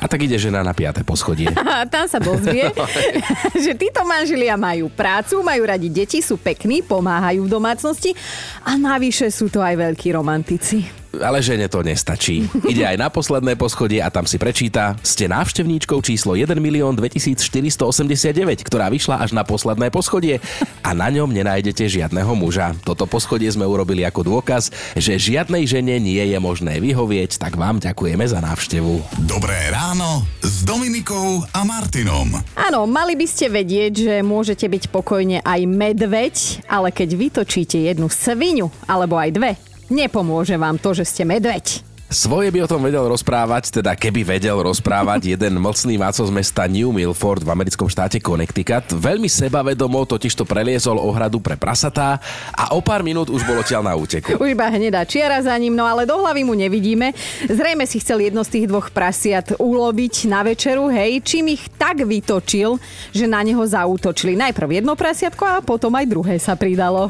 A 0.00 0.08
tak 0.08 0.24
ide 0.24 0.40
žena 0.40 0.64
na 0.64 0.72
piaté 0.72 1.04
poschodie. 1.04 1.52
Tam 1.92 2.08
sa 2.08 2.16
dozvie, 2.16 2.72
že 3.64 3.76
títo 3.76 4.00
manželia 4.08 4.56
majú 4.56 4.88
prácu, 4.88 5.44
majú 5.44 5.62
radi 5.68 5.92
deti, 5.92 6.24
sú 6.24 6.40
pekní, 6.40 6.80
pomáhajú 6.80 7.44
v 7.44 7.52
domácnosti 7.52 8.16
a 8.64 8.80
navyše 8.80 9.28
sú 9.28 9.52
to 9.52 9.60
aj 9.60 9.76
veľkí 9.76 10.08
romantici. 10.16 11.01
Ale 11.20 11.44
žene 11.44 11.68
to 11.68 11.84
nestačí. 11.84 12.48
Ide 12.64 12.88
aj 12.88 12.96
na 12.96 13.12
posledné 13.12 13.52
poschodie 13.60 14.00
a 14.00 14.08
tam 14.08 14.24
si 14.24 14.40
prečíta, 14.40 14.96
ste 15.04 15.28
návštevníčkou 15.28 16.00
číslo 16.00 16.32
1 16.32 16.56
milión 16.56 16.96
2489, 16.96 18.64
ktorá 18.64 18.88
vyšla 18.88 19.20
až 19.20 19.36
na 19.36 19.44
posledné 19.44 19.92
poschodie 19.92 20.40
a 20.80 20.96
na 20.96 21.12
ňom 21.12 21.28
nenájdete 21.28 21.84
žiadneho 21.84 22.32
muža. 22.32 22.72
Toto 22.80 23.04
poschodie 23.04 23.52
sme 23.52 23.68
urobili 23.68 24.08
ako 24.08 24.24
dôkaz, 24.24 24.72
že 24.96 25.20
žiadnej 25.20 25.68
žene 25.68 26.00
nie 26.00 26.22
je 26.22 26.38
možné 26.40 26.80
vyhovieť, 26.80 27.36
tak 27.36 27.60
vám 27.60 27.76
ďakujeme 27.82 28.24
za 28.24 28.40
návštevu. 28.40 29.24
Dobré 29.28 29.68
ráno 29.68 30.24
s 30.40 30.64
Dominikou 30.64 31.44
a 31.52 31.60
Martinom. 31.66 32.40
Áno, 32.56 32.88
mali 32.88 33.18
by 33.18 33.26
ste 33.28 33.52
vedieť, 33.52 33.92
že 33.92 34.14
môžete 34.24 34.64
byť 34.64 34.88
pokojne 34.88 35.44
aj 35.44 35.60
medveď, 35.68 36.36
ale 36.70 36.88
keď 36.88 37.08
vytočíte 37.18 37.76
jednu 37.76 38.08
svinu 38.08 38.72
alebo 38.88 39.18
aj 39.20 39.30
dve, 39.32 39.52
Nepomôže 39.92 40.56
vám 40.56 40.80
to, 40.80 40.96
že 40.96 41.04
ste 41.04 41.28
medveď. 41.28 41.84
Svoje 42.12 42.52
by 42.52 42.60
o 42.60 42.68
tom 42.68 42.84
vedel 42.84 43.08
rozprávať, 43.08 43.80
teda 43.80 43.96
keby 43.96 44.36
vedel 44.36 44.60
rozprávať 44.60 45.32
jeden 45.32 45.56
mocný 45.56 45.96
máco 45.96 46.20
z 46.20 46.28
mesta 46.28 46.68
New 46.68 46.92
Milford 46.92 47.40
v 47.40 47.48
americkom 47.48 47.88
štáte 47.88 48.20
Connecticut. 48.20 48.84
Veľmi 48.92 49.32
sebavedomo 49.32 50.04
totiž 50.04 50.36
to 50.36 50.44
preliezol 50.44 51.00
ohradu 51.00 51.40
pre 51.40 51.56
prasatá 51.56 52.20
a 52.52 52.76
o 52.76 52.84
pár 52.84 53.00
minút 53.00 53.32
už 53.32 53.40
bolo 53.48 53.64
odtiaľ 53.64 53.80
na 53.88 53.96
úteku. 53.96 54.36
Už 54.36 54.52
iba 54.52 54.68
hnedá 54.68 55.08
čiara 55.08 55.40
za 55.40 55.56
ním, 55.56 55.72
no 55.72 55.88
ale 55.88 56.04
do 56.04 56.20
hlavy 56.20 56.44
mu 56.44 56.52
nevidíme. 56.52 57.16
Zrejme 57.48 57.88
si 57.88 57.96
chcel 57.96 58.28
jedno 58.28 58.44
z 58.44 58.60
tých 58.60 58.68
dvoch 58.68 58.92
prasiat 58.92 59.56
uloviť 59.56 60.28
na 60.28 60.44
večeru, 60.44 60.92
hej, 60.92 61.24
čím 61.24 61.56
ich 61.56 61.64
tak 61.80 62.04
vytočil, 62.04 62.76
že 63.16 63.24
na 63.24 63.40
neho 63.40 63.64
zaútočili. 63.64 64.36
Najprv 64.36 64.84
jedno 64.84 64.92
prasiatko 65.00 65.48
a 65.48 65.64
potom 65.64 65.96
aj 65.96 66.04
druhé 66.04 66.36
sa 66.36 66.60
pridalo 66.60 67.08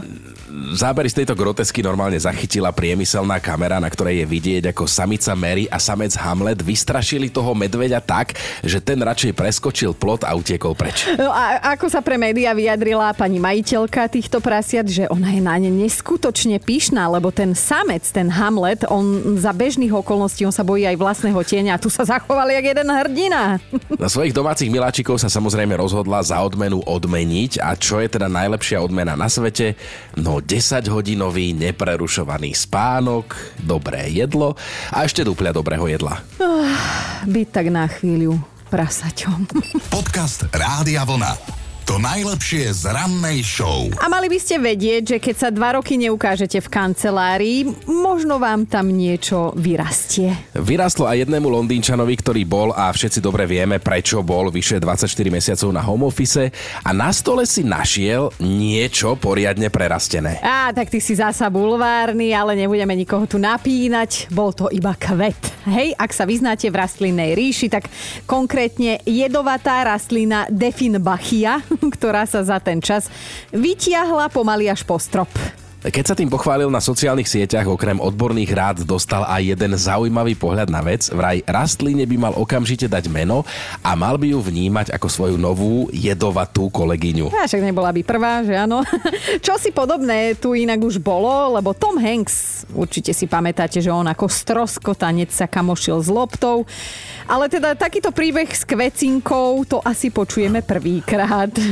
zábery 0.76 1.09
z 1.09 1.23
tejto 1.25 1.32
grotesky 1.32 1.80
normálne 1.80 2.21
zachytila 2.21 2.71
priemyselná 2.71 3.40
kamera, 3.40 3.80
na 3.80 3.88
ktorej 3.88 4.23
je 4.23 4.26
vidieť, 4.28 4.62
ako 4.71 4.85
samica 4.85 5.32
Mary 5.32 5.64
a 5.73 5.80
samec 5.80 6.12
Hamlet 6.21 6.61
vystrašili 6.61 7.32
toho 7.32 7.56
medveďa 7.56 8.04
tak, 8.04 8.37
že 8.61 8.78
ten 8.78 9.00
radšej 9.00 9.32
preskočil 9.32 9.97
plot 9.97 10.28
a 10.28 10.37
utiekol 10.37 10.76
preč. 10.76 11.09
No 11.16 11.32
a 11.32 11.73
ako 11.73 11.88
sa 11.88 12.04
pre 12.04 12.21
média 12.21 12.52
vyjadrila 12.52 13.16
pani 13.16 13.40
majiteľka 13.40 14.12
týchto 14.12 14.44
prasiat, 14.44 14.85
že 14.85 15.09
ona 15.09 15.32
je 15.32 15.40
na 15.40 15.56
ne 15.56 15.73
neskutočne 15.73 16.61
pyšná, 16.61 17.09
lebo 17.09 17.32
ten 17.32 17.56
samec, 17.56 18.04
ten 18.12 18.28
Hamlet, 18.28 18.85
on 18.92 19.38
za 19.40 19.56
bežných 19.56 19.92
okolností, 19.92 20.44
on 20.44 20.54
sa 20.54 20.66
bojí 20.66 20.85
aj 20.85 21.00
vlastného 21.00 21.40
tieňa 21.40 21.80
a 21.80 21.82
tu 21.82 21.88
sa 21.88 22.04
zachoval 22.04 22.52
jak 22.52 22.76
jeden 22.76 22.88
hrdina. 22.92 23.40
Na 24.02 24.09
svojich 24.11 24.35
domácich 24.35 24.68
miláčikov 24.68 25.16
sa 25.16 25.30
samozrejme 25.30 25.78
rozhodla 25.78 26.21
za 26.21 26.42
odmenu 26.42 26.82
odmeniť 26.82 27.62
a 27.62 27.78
čo 27.78 28.02
je 28.02 28.11
teda 28.11 28.26
najlepšia 28.26 28.82
odmena 28.82 29.14
na 29.14 29.30
svete? 29.30 29.78
No 30.18 30.41
10-hodinový 30.42 31.54
neprerušovaný 31.56 32.52
spánok, 32.52 33.56
dobré 33.62 34.11
jedlo 34.11 34.58
a 34.90 35.06
ešte 35.06 35.22
dupľa 35.22 35.54
dobrého 35.56 35.87
jedla. 35.88 36.20
Oh, 36.42 36.66
byť 37.25 37.49
tak 37.49 37.66
na 37.70 37.87
chvíľu 37.87 38.37
prasaťom. 38.68 39.46
Podcast 39.92 40.49
Rádia 40.50 41.06
Vlna. 41.06 41.62
To 41.92 42.00
najlepšie 42.00 42.72
z 42.72 42.88
rannej 42.88 43.44
show. 43.44 43.84
A 44.00 44.08
mali 44.08 44.32
by 44.32 44.40
ste 44.40 44.56
vedieť, 44.56 45.12
že 45.12 45.16
keď 45.20 45.34
sa 45.37 45.49
dva 45.52 45.76
roky 45.76 46.00
neukážete 46.00 46.64
v 46.64 46.72
kancelárii, 46.72 47.68
možno 47.84 48.40
vám 48.40 48.64
tam 48.64 48.88
niečo 48.88 49.52
vyrastie. 49.61 50.32
Vyrastlo 50.56 51.04
aj 51.04 51.28
jednému 51.28 51.52
Londýnčanovi, 51.52 52.16
ktorý 52.16 52.49
bol 52.49 52.72
a 52.72 52.88
všetci 52.88 53.20
dobre 53.20 53.44
vieme, 53.44 53.76
prečo 53.76 54.25
bol 54.25 54.49
vyše 54.49 54.80
24 54.80 55.04
mesiacov 55.28 55.68
na 55.68 55.84
home 55.84 56.08
office 56.08 56.49
a 56.80 56.90
na 56.96 57.12
stole 57.12 57.44
si 57.44 57.61
našiel 57.61 58.32
niečo 58.40 59.12
poriadne 59.20 59.68
prerastené. 59.68 60.40
Á, 60.40 60.72
tak 60.72 60.88
ty 60.88 60.96
si 60.96 61.12
zasa 61.12 61.52
bulvárny, 61.52 62.32
ale 62.32 62.56
nebudeme 62.56 62.96
nikoho 62.96 63.28
tu 63.28 63.37
napínať. 63.37 64.32
Bol 64.32 64.56
to 64.56 64.72
iba 64.72 64.96
kvet. 64.96 65.68
Hej, 65.68 65.92
ak 66.00 66.08
sa 66.16 66.25
vyznáte 66.25 66.72
v 66.72 66.78
rastlinnej 66.80 67.37
ríši, 67.37 67.68
tak 67.68 67.92
konkrétne 68.25 68.96
jedovatá 69.04 69.84
rastlina 69.84 70.49
Definbachia 70.49 71.61
ktorá 71.95 72.27
sa 72.29 72.43
za 72.47 72.59
ten 72.62 72.79
čas 72.83 73.11
vytiahla 73.51 74.31
pomaly 74.31 74.71
až 74.71 74.87
po 74.87 74.99
strop. 74.99 75.31
Keď 75.83 76.05
sa 76.07 76.15
tým 76.15 76.31
pochválil 76.31 76.71
na 76.71 76.79
sociálnych 76.79 77.27
sieťach, 77.27 77.67
okrem 77.67 77.99
odborných 77.99 78.55
rád 78.55 78.77
dostal 78.87 79.27
aj 79.27 79.43
jeden 79.43 79.75
zaujímavý 79.75 80.39
pohľad 80.39 80.71
na 80.71 80.79
vec. 80.79 81.11
Vraj 81.11 81.43
rastline 81.43 82.07
by 82.07 82.17
mal 82.23 82.39
okamžite 82.39 82.87
dať 82.87 83.11
meno 83.11 83.43
a 83.83 83.99
mal 83.99 84.15
by 84.15 84.31
ju 84.31 84.39
vnímať 84.39 84.95
ako 84.95 85.11
svoju 85.11 85.35
novú 85.35 85.91
jedovatú 85.91 86.71
kolegyňu. 86.71 87.35
A 87.35 87.51
však 87.51 87.67
nebola 87.67 87.91
by 87.91 87.99
prvá, 88.07 88.47
že 88.47 88.55
áno. 88.55 88.87
Čo 89.47 89.59
si 89.59 89.75
podobné 89.75 90.39
tu 90.39 90.55
inak 90.55 90.79
už 90.79 91.03
bolo, 91.03 91.59
lebo 91.59 91.75
Tom 91.75 91.99
Hanks, 91.99 92.62
určite 92.71 93.11
si 93.11 93.27
pamätáte, 93.27 93.83
že 93.83 93.91
on 93.91 94.07
ako 94.07 94.31
stroskotanec 94.31 95.35
sa 95.35 95.51
kamošil 95.51 95.99
s 95.99 96.07
loptou. 96.07 96.62
Ale 97.27 97.51
teda 97.51 97.75
takýto 97.75 98.15
príbeh 98.15 98.47
s 98.47 98.62
kvecinkou 98.62 99.67
to 99.67 99.83
asi 99.83 100.15
počujeme 100.15 100.62
prvýkrát. 100.62 101.51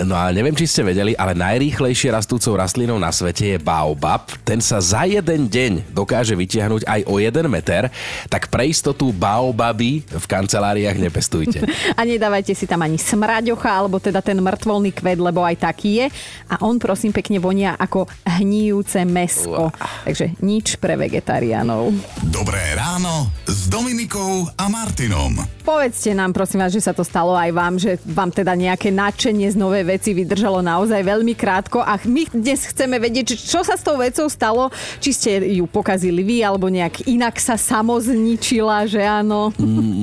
No 0.00 0.16
a 0.16 0.32
neviem, 0.32 0.56
či 0.56 0.66
ste 0.66 0.82
vedeli, 0.82 1.12
ale 1.14 1.36
najrýchlejšie 1.36 2.10
rastúcou 2.10 2.56
rastlinou 2.56 2.96
na 2.98 3.12
svete 3.12 3.49
je 3.50 3.58
baobab, 3.58 4.30
ten 4.46 4.62
sa 4.62 4.78
za 4.78 5.02
jeden 5.06 5.50
deň 5.50 5.90
dokáže 5.90 6.38
vytiahnuť 6.38 6.86
aj 6.86 7.00
o 7.10 7.18
jeden 7.18 7.46
meter, 7.50 7.90
tak 8.30 8.46
pre 8.46 8.70
istotu 8.70 9.10
baobaby 9.10 10.06
v 10.06 10.24
kanceláriách 10.26 10.98
nepestujte. 10.98 11.66
A 11.98 12.06
nedávajte 12.06 12.54
si 12.54 12.64
tam 12.70 12.86
ani 12.86 12.96
smraďocha, 12.96 13.70
alebo 13.70 13.98
teda 13.98 14.22
ten 14.22 14.38
mŕtvolný 14.38 14.94
kvet, 14.94 15.18
lebo 15.18 15.42
aj 15.42 15.66
taký 15.66 16.04
je. 16.04 16.06
A 16.50 16.62
on 16.62 16.78
prosím 16.78 17.10
pekne 17.10 17.42
vonia 17.42 17.74
ako 17.74 18.06
hníjúce 18.26 19.02
mesko. 19.06 19.74
Takže 20.06 20.38
nič 20.40 20.78
pre 20.78 20.94
vegetariánov. 20.94 21.92
Dobré 22.30 22.74
ráno 22.78 23.32
s 23.44 23.66
Dominikou 23.66 24.46
a 24.54 24.64
Martinom. 24.70 25.42
Povedzte 25.60 26.16
nám 26.16 26.32
prosím 26.32 26.64
vás, 26.64 26.72
že 26.72 26.82
sa 26.82 26.96
to 26.96 27.04
stalo 27.06 27.36
aj 27.36 27.50
vám, 27.52 27.74
že 27.76 28.00
vám 28.02 28.32
teda 28.32 28.56
nejaké 28.56 28.90
nadšenie 28.90 29.52
z 29.52 29.56
novej 29.56 29.84
veci 29.86 30.16
vydržalo 30.16 30.64
naozaj 30.64 31.00
veľmi 31.04 31.36
krátko 31.36 31.84
a 31.84 32.00
my 32.04 32.26
dnes 32.32 32.64
chceme 32.66 32.98
vedieť, 32.98 33.36
čo 33.46 33.64
sa 33.64 33.74
s 33.74 33.82
tou 33.82 33.96
vecou 33.96 34.26
stalo? 34.28 34.68
Či 35.00 35.10
ste 35.10 35.30
ju 35.56 35.64
pokazili 35.64 36.20
vy, 36.20 36.44
alebo 36.44 36.68
nejak 36.68 37.08
inak 37.08 37.40
sa 37.40 37.56
samozničila, 37.56 38.84
že 38.86 39.00
áno? 39.02 39.52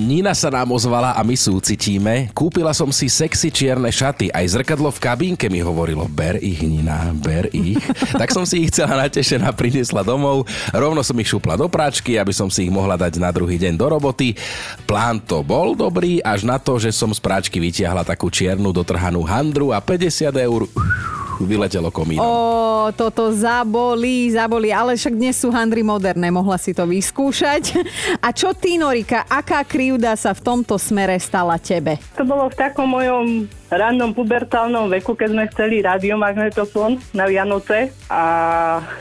Nina 0.07 0.33
sa 0.33 0.49
nám 0.49 0.73
ozvala 0.73 1.13
a 1.13 1.21
my 1.21 1.35
súcitíme. 1.37 2.33
Kúpila 2.33 2.73
som 2.73 2.89
si 2.89 3.07
sexy 3.07 3.53
čierne 3.53 3.89
šaty. 3.89 4.33
Aj 4.33 4.45
zrkadlo 4.47 4.89
v 4.89 4.99
kabínke 4.99 5.47
mi 5.47 5.61
hovorilo, 5.61 6.09
ber 6.09 6.41
ich, 6.41 6.63
Nina, 6.63 7.13
ber 7.13 7.47
ich. 7.53 7.81
tak 8.21 8.33
som 8.33 8.43
si 8.43 8.65
ich 8.65 8.73
chcela 8.73 9.07
natešená 9.07 9.53
priniesla 9.53 10.01
domov. 10.01 10.47
Rovno 10.73 11.03
som 11.05 11.17
ich 11.21 11.29
šupla 11.29 11.55
do 11.59 11.69
práčky, 11.69 12.17
aby 12.17 12.33
som 12.33 12.49
si 12.49 12.67
ich 12.67 12.73
mohla 12.73 12.97
dať 12.97 13.19
na 13.21 13.29
druhý 13.29 13.59
deň 13.61 13.73
do 13.77 13.87
roboty. 13.87 14.33
Plán 14.89 15.21
to 15.23 15.43
bol 15.43 15.77
dobrý, 15.77 16.23
až 16.23 16.47
na 16.47 16.57
to, 16.57 16.79
že 16.79 16.93
som 16.93 17.11
z 17.13 17.19
práčky 17.19 17.59
vytiahla 17.59 18.07
takú 18.07 18.31
čiernu 18.31 18.71
dotrhanú 18.71 19.23
handru 19.25 19.73
a 19.75 19.79
50 19.79 20.31
eur 20.33 20.65
vyletelo 21.45 21.91
komínom. 21.91 22.23
Ó, 22.23 22.89
toto 22.95 23.29
zabolí, 23.29 24.31
zabolí, 24.31 24.73
ale 24.73 24.95
však 24.95 25.13
dnes 25.13 25.35
sú 25.37 25.51
handry 25.53 25.83
moderné, 25.83 26.31
mohla 26.33 26.55
si 26.55 26.73
to 26.73 26.87
vyskúšať. 26.87 27.77
A 28.25 28.33
čo 28.33 28.55
ty, 28.55 28.79
Norika, 28.79 29.27
aká 29.27 29.61
krivda 29.67 30.15
sa 30.15 30.33
v 30.33 30.41
tomto 30.41 30.79
smere 30.79 31.19
stala 31.19 31.59
tebe? 31.59 31.99
To 32.15 32.23
bolo 32.25 32.49
v 32.49 32.55
takom 32.55 32.87
mojom 32.89 33.45
rannom 33.67 34.15
pubertálnom 34.15 34.87
veku, 34.87 35.13
keď 35.15 35.29
sme 35.31 35.43
chceli 35.51 35.75
radiomagnetofón 35.83 36.99
na 37.11 37.27
Vianoce 37.27 37.91
a 38.07 38.23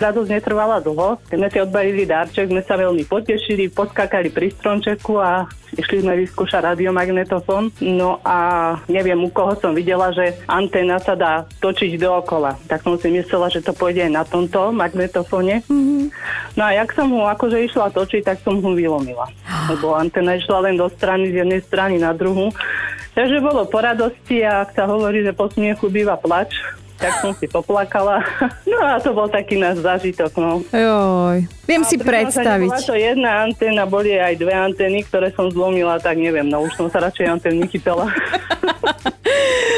radosť 0.02 0.30
netrvala 0.30 0.82
dlho. 0.82 1.22
Keď 1.30 1.36
sme 1.38 1.48
si 1.52 1.58
odbalili 1.62 2.02
darček, 2.04 2.50
sme 2.50 2.62
sa 2.66 2.74
veľmi 2.74 3.06
potešili, 3.06 3.70
podskakali 3.70 4.34
pri 4.34 4.50
stromčeku 4.54 5.22
a 5.22 5.46
išli 5.76 6.02
sme 6.02 6.18
vyskúšať 6.18 6.74
radiomagnetofón. 6.74 7.70
No 7.84 8.18
a 8.24 8.38
neviem, 8.88 9.18
u 9.20 9.30
koho 9.30 9.54
som 9.60 9.76
videla, 9.76 10.10
že 10.10 10.34
anténa 10.48 10.98
sa 10.98 11.14
dá 11.14 11.44
točiť 11.60 12.00
dookola. 12.00 12.56
Tak 12.66 12.82
som 12.82 12.96
si 12.96 13.12
myslela, 13.12 13.52
že 13.52 13.62
to 13.62 13.76
pôjde 13.76 14.08
aj 14.08 14.12
na 14.12 14.24
tomto 14.24 14.72
magnetofóne. 14.72 15.62
Mm-hmm. 15.68 16.04
No 16.56 16.62
a 16.64 16.70
jak 16.72 16.90
som 16.96 17.12
ho 17.12 17.28
akože 17.28 17.62
išla 17.68 17.92
točiť, 17.92 18.22
tak 18.24 18.38
som 18.42 18.58
ho 18.58 18.70
vylomila. 18.72 19.28
Lebo 19.70 19.94
anténa 19.94 20.34
išla 20.40 20.64
len 20.66 20.80
do 20.80 20.88
strany, 20.88 21.30
z 21.30 21.44
jednej 21.44 21.60
strany 21.62 22.00
na 22.00 22.16
druhú. 22.16 22.50
Takže 23.16 23.40
bolo 23.40 23.64
po 23.64 23.80
radosti 23.80 24.44
a 24.44 24.68
ak 24.68 24.76
sa 24.76 24.84
hovorí, 24.84 25.24
že 25.24 25.32
po 25.32 25.48
smiechu 25.48 25.88
býva 25.88 26.20
plač, 26.20 26.52
tak 27.00 27.16
som 27.24 27.32
si 27.32 27.48
poplakala. 27.48 28.20
No 28.76 28.84
a 28.84 29.00
to 29.00 29.16
bol 29.16 29.24
taký 29.24 29.56
náš 29.56 29.80
zážitok. 29.80 30.36
No. 30.36 30.60
Joj, 30.68 31.48
viem 31.64 31.80
A 31.80 31.88
si 31.88 31.96
predstaviť. 31.96 32.68
Nebola 32.68 32.84
to 32.84 32.92
jedna 32.92 33.30
anténa, 33.48 33.88
boli 33.88 34.12
aj 34.12 34.36
dve 34.36 34.52
antény, 34.52 35.00
ktoré 35.00 35.32
som 35.32 35.48
zlomila, 35.48 35.96
tak 35.96 36.20
neviem, 36.20 36.44
no 36.44 36.60
už 36.60 36.76
som 36.76 36.92
sa 36.92 37.00
radšej 37.00 37.24
antén 37.24 37.56
nechytala. 37.56 38.12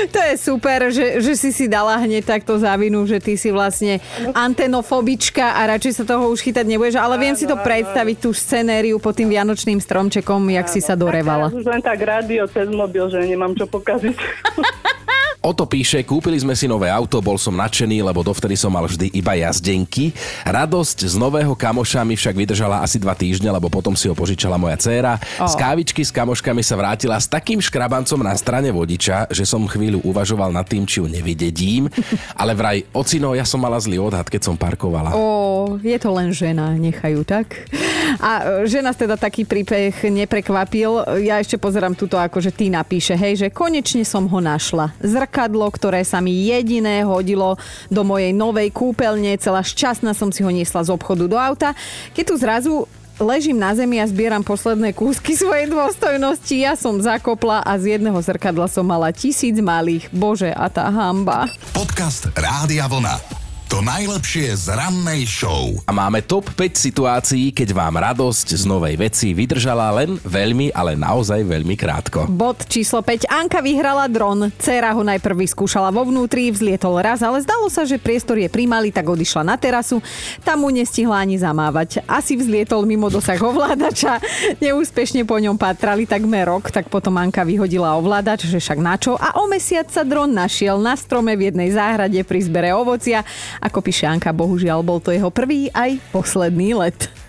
To 0.09 0.21
je 0.21 0.35
super, 0.41 0.88
že, 0.88 1.21
že 1.21 1.33
si 1.37 1.50
si 1.53 1.65
dala 1.69 2.00
hneď 2.00 2.25
takto 2.25 2.57
zavinu, 2.57 3.05
že 3.05 3.21
ty 3.21 3.37
si 3.37 3.53
vlastne 3.53 4.00
antenofobička 4.33 5.57
a 5.57 5.61
radšej 5.77 5.93
sa 6.00 6.05
toho 6.09 6.33
už 6.33 6.41
chytať 6.41 6.65
nebudeš, 6.65 6.97
ale 6.97 7.21
viem 7.21 7.37
si 7.37 7.45
to 7.45 7.57
predstaviť, 7.57 8.17
tú 8.19 8.31
scenériu 8.33 8.97
pod 8.99 9.15
tým 9.15 9.29
vianočným 9.29 9.79
stromčekom, 9.79 10.49
jak 10.50 10.67
si 10.67 10.81
sa 10.81 10.97
dorevala. 10.97 11.53
Teraz 11.53 11.61
už 11.61 11.69
len 11.69 11.83
tak 11.85 12.00
rádio 12.03 12.49
cez 12.49 12.67
mobil, 12.73 13.07
že 13.12 13.21
nemám 13.23 13.53
čo 13.55 13.69
pokaziť. 13.69 14.17
Oto 15.38 15.71
píše, 15.71 16.02
kúpili 16.02 16.35
sme 16.35 16.59
si 16.59 16.66
nové 16.66 16.90
auto, 16.90 17.23
bol 17.23 17.38
som 17.38 17.54
nadšený, 17.54 18.02
lebo 18.02 18.26
dovtedy 18.26 18.59
som 18.59 18.75
mal 18.75 18.90
vždy 18.90 19.14
iba 19.14 19.38
jazdenky. 19.38 20.11
Radosť 20.42 21.07
z 21.07 21.14
nového 21.14 21.54
kamoša 21.54 22.02
mi 22.02 22.18
však 22.18 22.35
vydržala 22.35 22.83
asi 22.83 22.99
dva 22.99 23.14
týždne, 23.14 23.47
lebo 23.54 23.71
potom 23.71 23.95
si 23.95 24.11
ho 24.11 24.18
požičala 24.18 24.59
moja 24.59 24.75
dcéra. 24.75 25.14
Z 25.38 25.54
kávičky 25.54 26.02
s 26.02 26.11
kamoškami 26.11 26.59
sa 26.66 26.75
vrátila 26.75 27.14
s 27.14 27.30
takým 27.30 27.62
škrabancom 27.62 28.18
na 28.18 28.35
strane 28.35 28.75
vodiča, 28.75 29.30
že 29.30 29.47
som 29.47 29.62
chvíľu 29.71 30.02
uvažoval 30.02 30.50
nad 30.50 30.66
tým, 30.66 30.83
či 30.83 30.99
ju 30.99 31.07
nevydedím. 31.07 31.87
Ale 32.40 32.59
vraj, 32.59 32.83
ocino, 32.90 33.30
ja 33.38 33.47
som 33.47 33.62
mala 33.62 33.78
zlý 33.78 34.02
odhad, 34.02 34.26
keď 34.26 34.42
som 34.42 34.59
parkovala. 34.59 35.14
Ó, 35.14 35.78
je 35.78 35.99
to 36.02 36.11
len 36.18 36.35
žena, 36.35 36.75
nechajú 36.75 37.23
tak. 37.23 37.71
A 38.18 38.64
e, 38.64 38.66
že 38.66 38.83
nás 38.83 38.99
teda 38.99 39.14
taký 39.14 39.47
príbeh 39.47 39.95
neprekvapil. 40.02 41.23
Ja 41.23 41.38
ešte 41.38 41.61
pozerám 41.61 41.95
tuto, 41.95 42.18
ako 42.18 42.42
že 42.42 42.50
ty 42.50 42.66
napíše, 42.73 43.14
hej, 43.14 43.47
že 43.47 43.54
konečne 43.54 44.02
som 44.02 44.26
ho 44.26 44.38
našla. 44.42 44.90
Zrkadlo, 45.29 45.69
ktoré 45.69 46.09
sa 46.09 46.25
mi 46.25 46.33
jediné 46.49 47.05
hodilo 47.05 47.61
do 47.93 48.01
mojej 48.01 48.33
novej 48.33 48.73
kúpeľne, 48.73 49.37
celá 49.37 49.61
šťastná 49.61 50.17
som 50.17 50.33
si 50.33 50.41
ho 50.41 50.49
niesla 50.49 50.81
z 50.81 50.89
obchodu 50.89 51.29
do 51.29 51.37
auta. 51.37 51.77
Keď 52.17 52.25
tu 52.25 52.35
zrazu 52.41 52.73
ležím 53.21 53.61
na 53.61 53.77
zemi 53.77 54.01
a 54.01 54.09
zbieram 54.09 54.41
posledné 54.41 54.97
kúsky 54.97 55.37
svojej 55.37 55.69
dôstojnosti. 55.69 56.57
Ja 56.57 56.81
som 56.81 56.97
zakopla 56.97 57.61
a 57.61 57.77
z 57.77 58.01
jedného 58.01 58.17
zrkadla 58.25 58.73
som 58.73 58.89
mala 58.89 59.13
tisíc 59.13 59.61
malých. 59.61 60.09
Bože, 60.17 60.49
a 60.49 60.73
tá 60.73 60.89
hamba. 60.89 61.53
Podcast 61.77 62.33
Rádia 62.33 62.89
Vlna. 62.89 63.38
To 63.69 63.85
najlepšie 63.85 64.57
z 64.65 64.73
rannej 64.73 65.29
show. 65.29 65.77
A 65.85 65.93
máme 65.93 66.25
top 66.25 66.49
5 66.57 66.89
situácií, 66.89 67.53
keď 67.53 67.77
vám 67.77 68.01
radosť 68.01 68.57
z 68.57 68.65
novej 68.65 68.97
veci 68.97 69.37
vydržala 69.37 69.93
len 69.93 70.17
veľmi, 70.25 70.73
ale 70.73 70.97
naozaj 70.97 71.45
veľmi 71.45 71.77
krátko. 71.77 72.25
Bod 72.33 72.65
číslo 72.65 73.05
5. 73.05 73.29
Anka 73.29 73.61
vyhrala 73.61 74.09
dron. 74.09 74.49
Cera 74.57 74.97
ho 74.97 75.05
najprv 75.05 75.45
vyskúšala 75.45 75.93
vo 75.93 76.09
vnútri, 76.09 76.49
vzlietol 76.49 76.97
raz, 77.05 77.21
ale 77.21 77.45
zdalo 77.45 77.69
sa, 77.69 77.85
že 77.85 78.01
priestor 78.01 78.41
je 78.41 78.49
primalý, 78.49 78.89
tak 78.89 79.05
odišla 79.05 79.45
na 79.45 79.61
terasu. 79.61 80.01
Tam 80.49 80.65
mu 80.65 80.73
nestihla 80.73 81.21
ani 81.21 81.37
zamávať. 81.37 82.01
Asi 82.09 82.41
vzlietol 82.41 82.89
mimo 82.89 83.13
dosah 83.13 83.37
ovládača. 83.37 84.17
Neúspešne 84.65 85.29
po 85.29 85.37
ňom 85.37 85.61
patrali 85.61 86.09
takmer 86.09 86.49
rok, 86.49 86.73
tak 86.73 86.89
potom 86.89 87.21
Anka 87.21 87.45
vyhodila 87.45 88.01
ovládač, 88.01 88.49
že 88.49 88.65
však 88.65 88.81
načo. 88.81 89.21
A 89.21 89.37
o 89.37 89.45
mesiac 89.45 89.93
sa 89.93 90.09
dron 90.09 90.33
našiel 90.33 90.81
na 90.81 90.97
strome 90.97 91.37
v 91.37 91.53
jednej 91.53 91.69
záhrade 91.69 92.25
pri 92.25 92.41
zbere 92.49 92.73
ovocia. 92.73 93.29
Ako 93.59 93.83
píše 93.83 94.07
Anka, 94.07 94.31
bohužiaľ 94.31 94.81
bol 94.87 94.99
to 95.03 95.11
jeho 95.11 95.29
prvý 95.29 95.71
aj 95.75 95.99
posledný 96.15 96.79
let. 96.79 97.28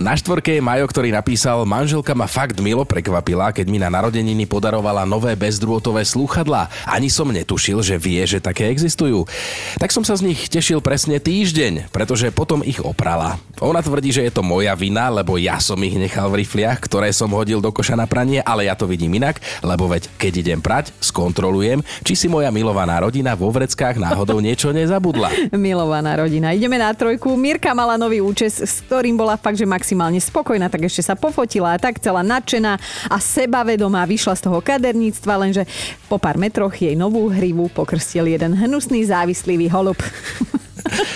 Na 0.00 0.16
štvorke 0.16 0.56
je 0.56 0.64
Majo, 0.64 0.88
ktorý 0.88 1.12
napísal, 1.12 1.68
manželka 1.68 2.16
ma 2.16 2.24
fakt 2.24 2.56
milo 2.64 2.88
prekvapila, 2.88 3.52
keď 3.52 3.68
mi 3.68 3.76
na 3.76 3.92
narodeniny 3.92 4.48
podarovala 4.48 5.04
nové 5.04 5.36
bezdrôtové 5.36 6.08
slúchadlá. 6.08 6.72
Ani 6.88 7.12
som 7.12 7.28
netušil, 7.28 7.84
že 7.84 8.00
vie, 8.00 8.24
že 8.24 8.40
také 8.40 8.72
existujú. 8.72 9.28
Tak 9.76 9.92
som 9.92 10.00
sa 10.00 10.16
z 10.16 10.32
nich 10.32 10.48
tešil 10.48 10.80
presne 10.80 11.20
týždeň, 11.20 11.92
pretože 11.92 12.32
potom 12.32 12.64
ich 12.64 12.80
oprala. 12.80 13.36
Ona 13.60 13.84
tvrdí, 13.84 14.08
že 14.08 14.24
je 14.24 14.32
to 14.32 14.40
moja 14.40 14.72
vina, 14.72 15.12
lebo 15.12 15.36
ja 15.36 15.60
som 15.60 15.76
ich 15.84 15.92
nechal 15.92 16.32
v 16.32 16.48
rifliach, 16.48 16.80
ktoré 16.80 17.12
som 17.12 17.28
hodil 17.36 17.60
do 17.60 17.68
koša 17.68 17.92
na 17.92 18.08
pranie, 18.08 18.40
ale 18.40 18.72
ja 18.72 18.74
to 18.80 18.88
vidím 18.88 19.20
inak, 19.20 19.36
lebo 19.60 19.84
veď 19.84 20.08
keď 20.16 20.32
idem 20.40 20.60
prať, 20.64 20.96
skontrolujem, 21.04 21.84
či 22.08 22.16
si 22.16 22.24
moja 22.24 22.48
milovaná 22.48 23.04
rodina 23.04 23.36
vo 23.36 23.52
vreckách 23.52 24.00
náhodou 24.00 24.40
niečo 24.48 24.72
nezabudla. 24.72 25.52
Milovaná 25.52 26.16
rodina. 26.16 26.56
Ideme 26.56 26.80
na 26.80 26.88
trojku. 26.96 27.36
Mirka 27.36 27.76
mala 27.76 28.00
nový 28.00 28.24
účes, 28.24 28.64
s 28.64 28.80
ktorým 28.88 29.20
bola 29.20 29.36
fakt, 29.36 29.60
že 29.60 29.68
maximálne 29.90 30.22
spokojná, 30.22 30.70
tak 30.70 30.86
ešte 30.86 31.02
sa 31.02 31.18
pofotila 31.18 31.74
a 31.74 31.80
tak 31.82 31.98
celá 31.98 32.22
nadšená 32.22 32.78
a 33.10 33.16
sebavedomá 33.18 34.06
vyšla 34.06 34.38
z 34.38 34.46
toho 34.46 34.62
kaderníctva, 34.62 35.34
lenže 35.42 35.66
po 36.06 36.14
pár 36.14 36.38
metroch 36.38 36.78
jej 36.78 36.94
novú 36.94 37.26
hrivu 37.26 37.66
pokrstil 37.74 38.30
jeden 38.30 38.54
hnusný 38.54 39.02
závislivý 39.02 39.66
holub. 39.66 39.98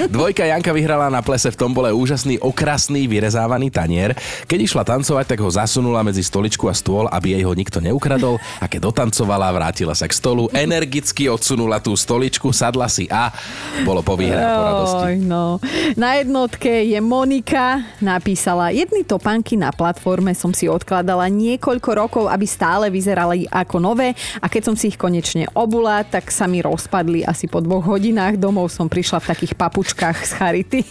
Dvojka 0.08 0.44
Janka 0.44 0.72
vyhrala 0.72 1.08
na 1.12 1.20
plese 1.20 1.50
v 1.52 1.58
tombole 1.58 1.92
úžasný 1.92 2.40
okrasný 2.40 3.06
vyrezávaný 3.08 3.68
tanier. 3.70 4.16
Keď 4.48 4.58
išla 4.64 4.82
tancovať, 4.84 5.34
tak 5.34 5.38
ho 5.40 5.50
zasunula 5.50 6.04
medzi 6.04 6.24
stoličku 6.24 6.66
a 6.68 6.74
stôl, 6.74 7.06
aby 7.10 7.36
jej 7.36 7.44
ho 7.44 7.52
nikto 7.52 7.78
neukradol 7.80 8.40
a 8.60 8.68
keď 8.68 8.90
dotancovala, 8.90 9.52
vrátila 9.54 9.94
sa 9.96 10.08
k 10.08 10.16
stolu, 10.16 10.48
energicky 10.52 11.28
odsunula 11.28 11.80
tú 11.80 11.94
stoličku, 11.94 12.50
sadla 12.50 12.88
si 12.88 13.08
a 13.08 13.30
bolo 13.82 14.00
po 14.00 14.16
výhre 14.18 14.40
no. 15.20 15.58
Na 15.94 16.18
jednotke 16.18 16.84
je 16.84 16.98
Monika, 17.00 17.84
napísala, 18.00 18.74
jedny 18.74 19.04
topánky 19.04 19.54
na 19.54 19.70
platforme 19.70 20.32
som 20.34 20.50
si 20.50 20.66
odkladala 20.66 21.28
niekoľko 21.30 21.90
rokov, 21.94 22.24
aby 22.28 22.46
stále 22.48 22.88
vyzerali 22.88 23.46
ako 23.50 23.76
nové 23.80 24.16
a 24.40 24.46
keď 24.50 24.72
som 24.72 24.74
si 24.74 24.92
ich 24.92 24.98
konečne 24.98 25.48
obula, 25.54 26.02
tak 26.06 26.30
sa 26.30 26.48
mi 26.48 26.60
rozpadli 26.64 27.26
asi 27.26 27.46
po 27.46 27.60
dvoch 27.60 27.84
hodinách. 27.84 28.40
Domov 28.40 28.72
som 28.72 28.90
prišla 28.90 29.22
v 29.22 29.30
takých 29.34 29.54
papučkách 29.74 30.22
z 30.22 30.32
Charity. 30.38 30.80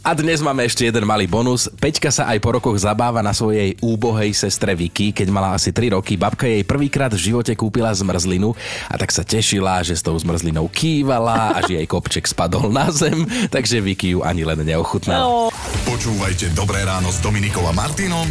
A 0.00 0.16
dnes 0.16 0.40
máme 0.40 0.64
ešte 0.64 0.88
jeden 0.88 1.04
malý 1.04 1.28
bonus. 1.28 1.68
Peťka 1.76 2.08
sa 2.08 2.24
aj 2.32 2.40
po 2.40 2.56
rokoch 2.56 2.72
zabáva 2.80 3.20
na 3.20 3.36
svojej 3.36 3.76
úbohej 3.84 4.32
sestre 4.32 4.72
Vicky. 4.72 5.12
Keď 5.12 5.28
mala 5.28 5.52
asi 5.52 5.76
3 5.76 5.92
roky, 5.92 6.16
babka 6.16 6.48
jej 6.48 6.64
prvýkrát 6.64 7.12
v 7.12 7.20
živote 7.20 7.52
kúpila 7.52 7.92
zmrzlinu 7.92 8.56
a 8.88 8.96
tak 8.96 9.12
sa 9.12 9.20
tešila, 9.20 9.84
že 9.84 9.92
s 9.92 10.00
tou 10.00 10.16
zmrzlinou 10.16 10.72
kývala 10.72 11.52
a 11.52 11.60
že 11.68 11.84
jej 11.84 11.88
kopček 11.88 12.24
spadol 12.24 12.72
na 12.72 12.88
zem, 12.88 13.28
takže 13.52 13.84
Vicky 13.84 14.16
ju 14.16 14.24
ani 14.24 14.40
len 14.40 14.64
neochutnala. 14.64 15.52
Počúvajte 15.84 16.56
Dobré 16.56 16.80
ráno 16.80 17.12
s 17.12 17.20
Dominikom 17.20 17.68
a 17.68 17.72
Martinom 17.76 18.28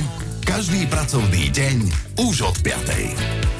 každý 0.49 0.89
pracovný 0.89 1.53
deň 1.53 1.77
už 2.17 2.49
od 2.49 2.57
5. 2.65 3.58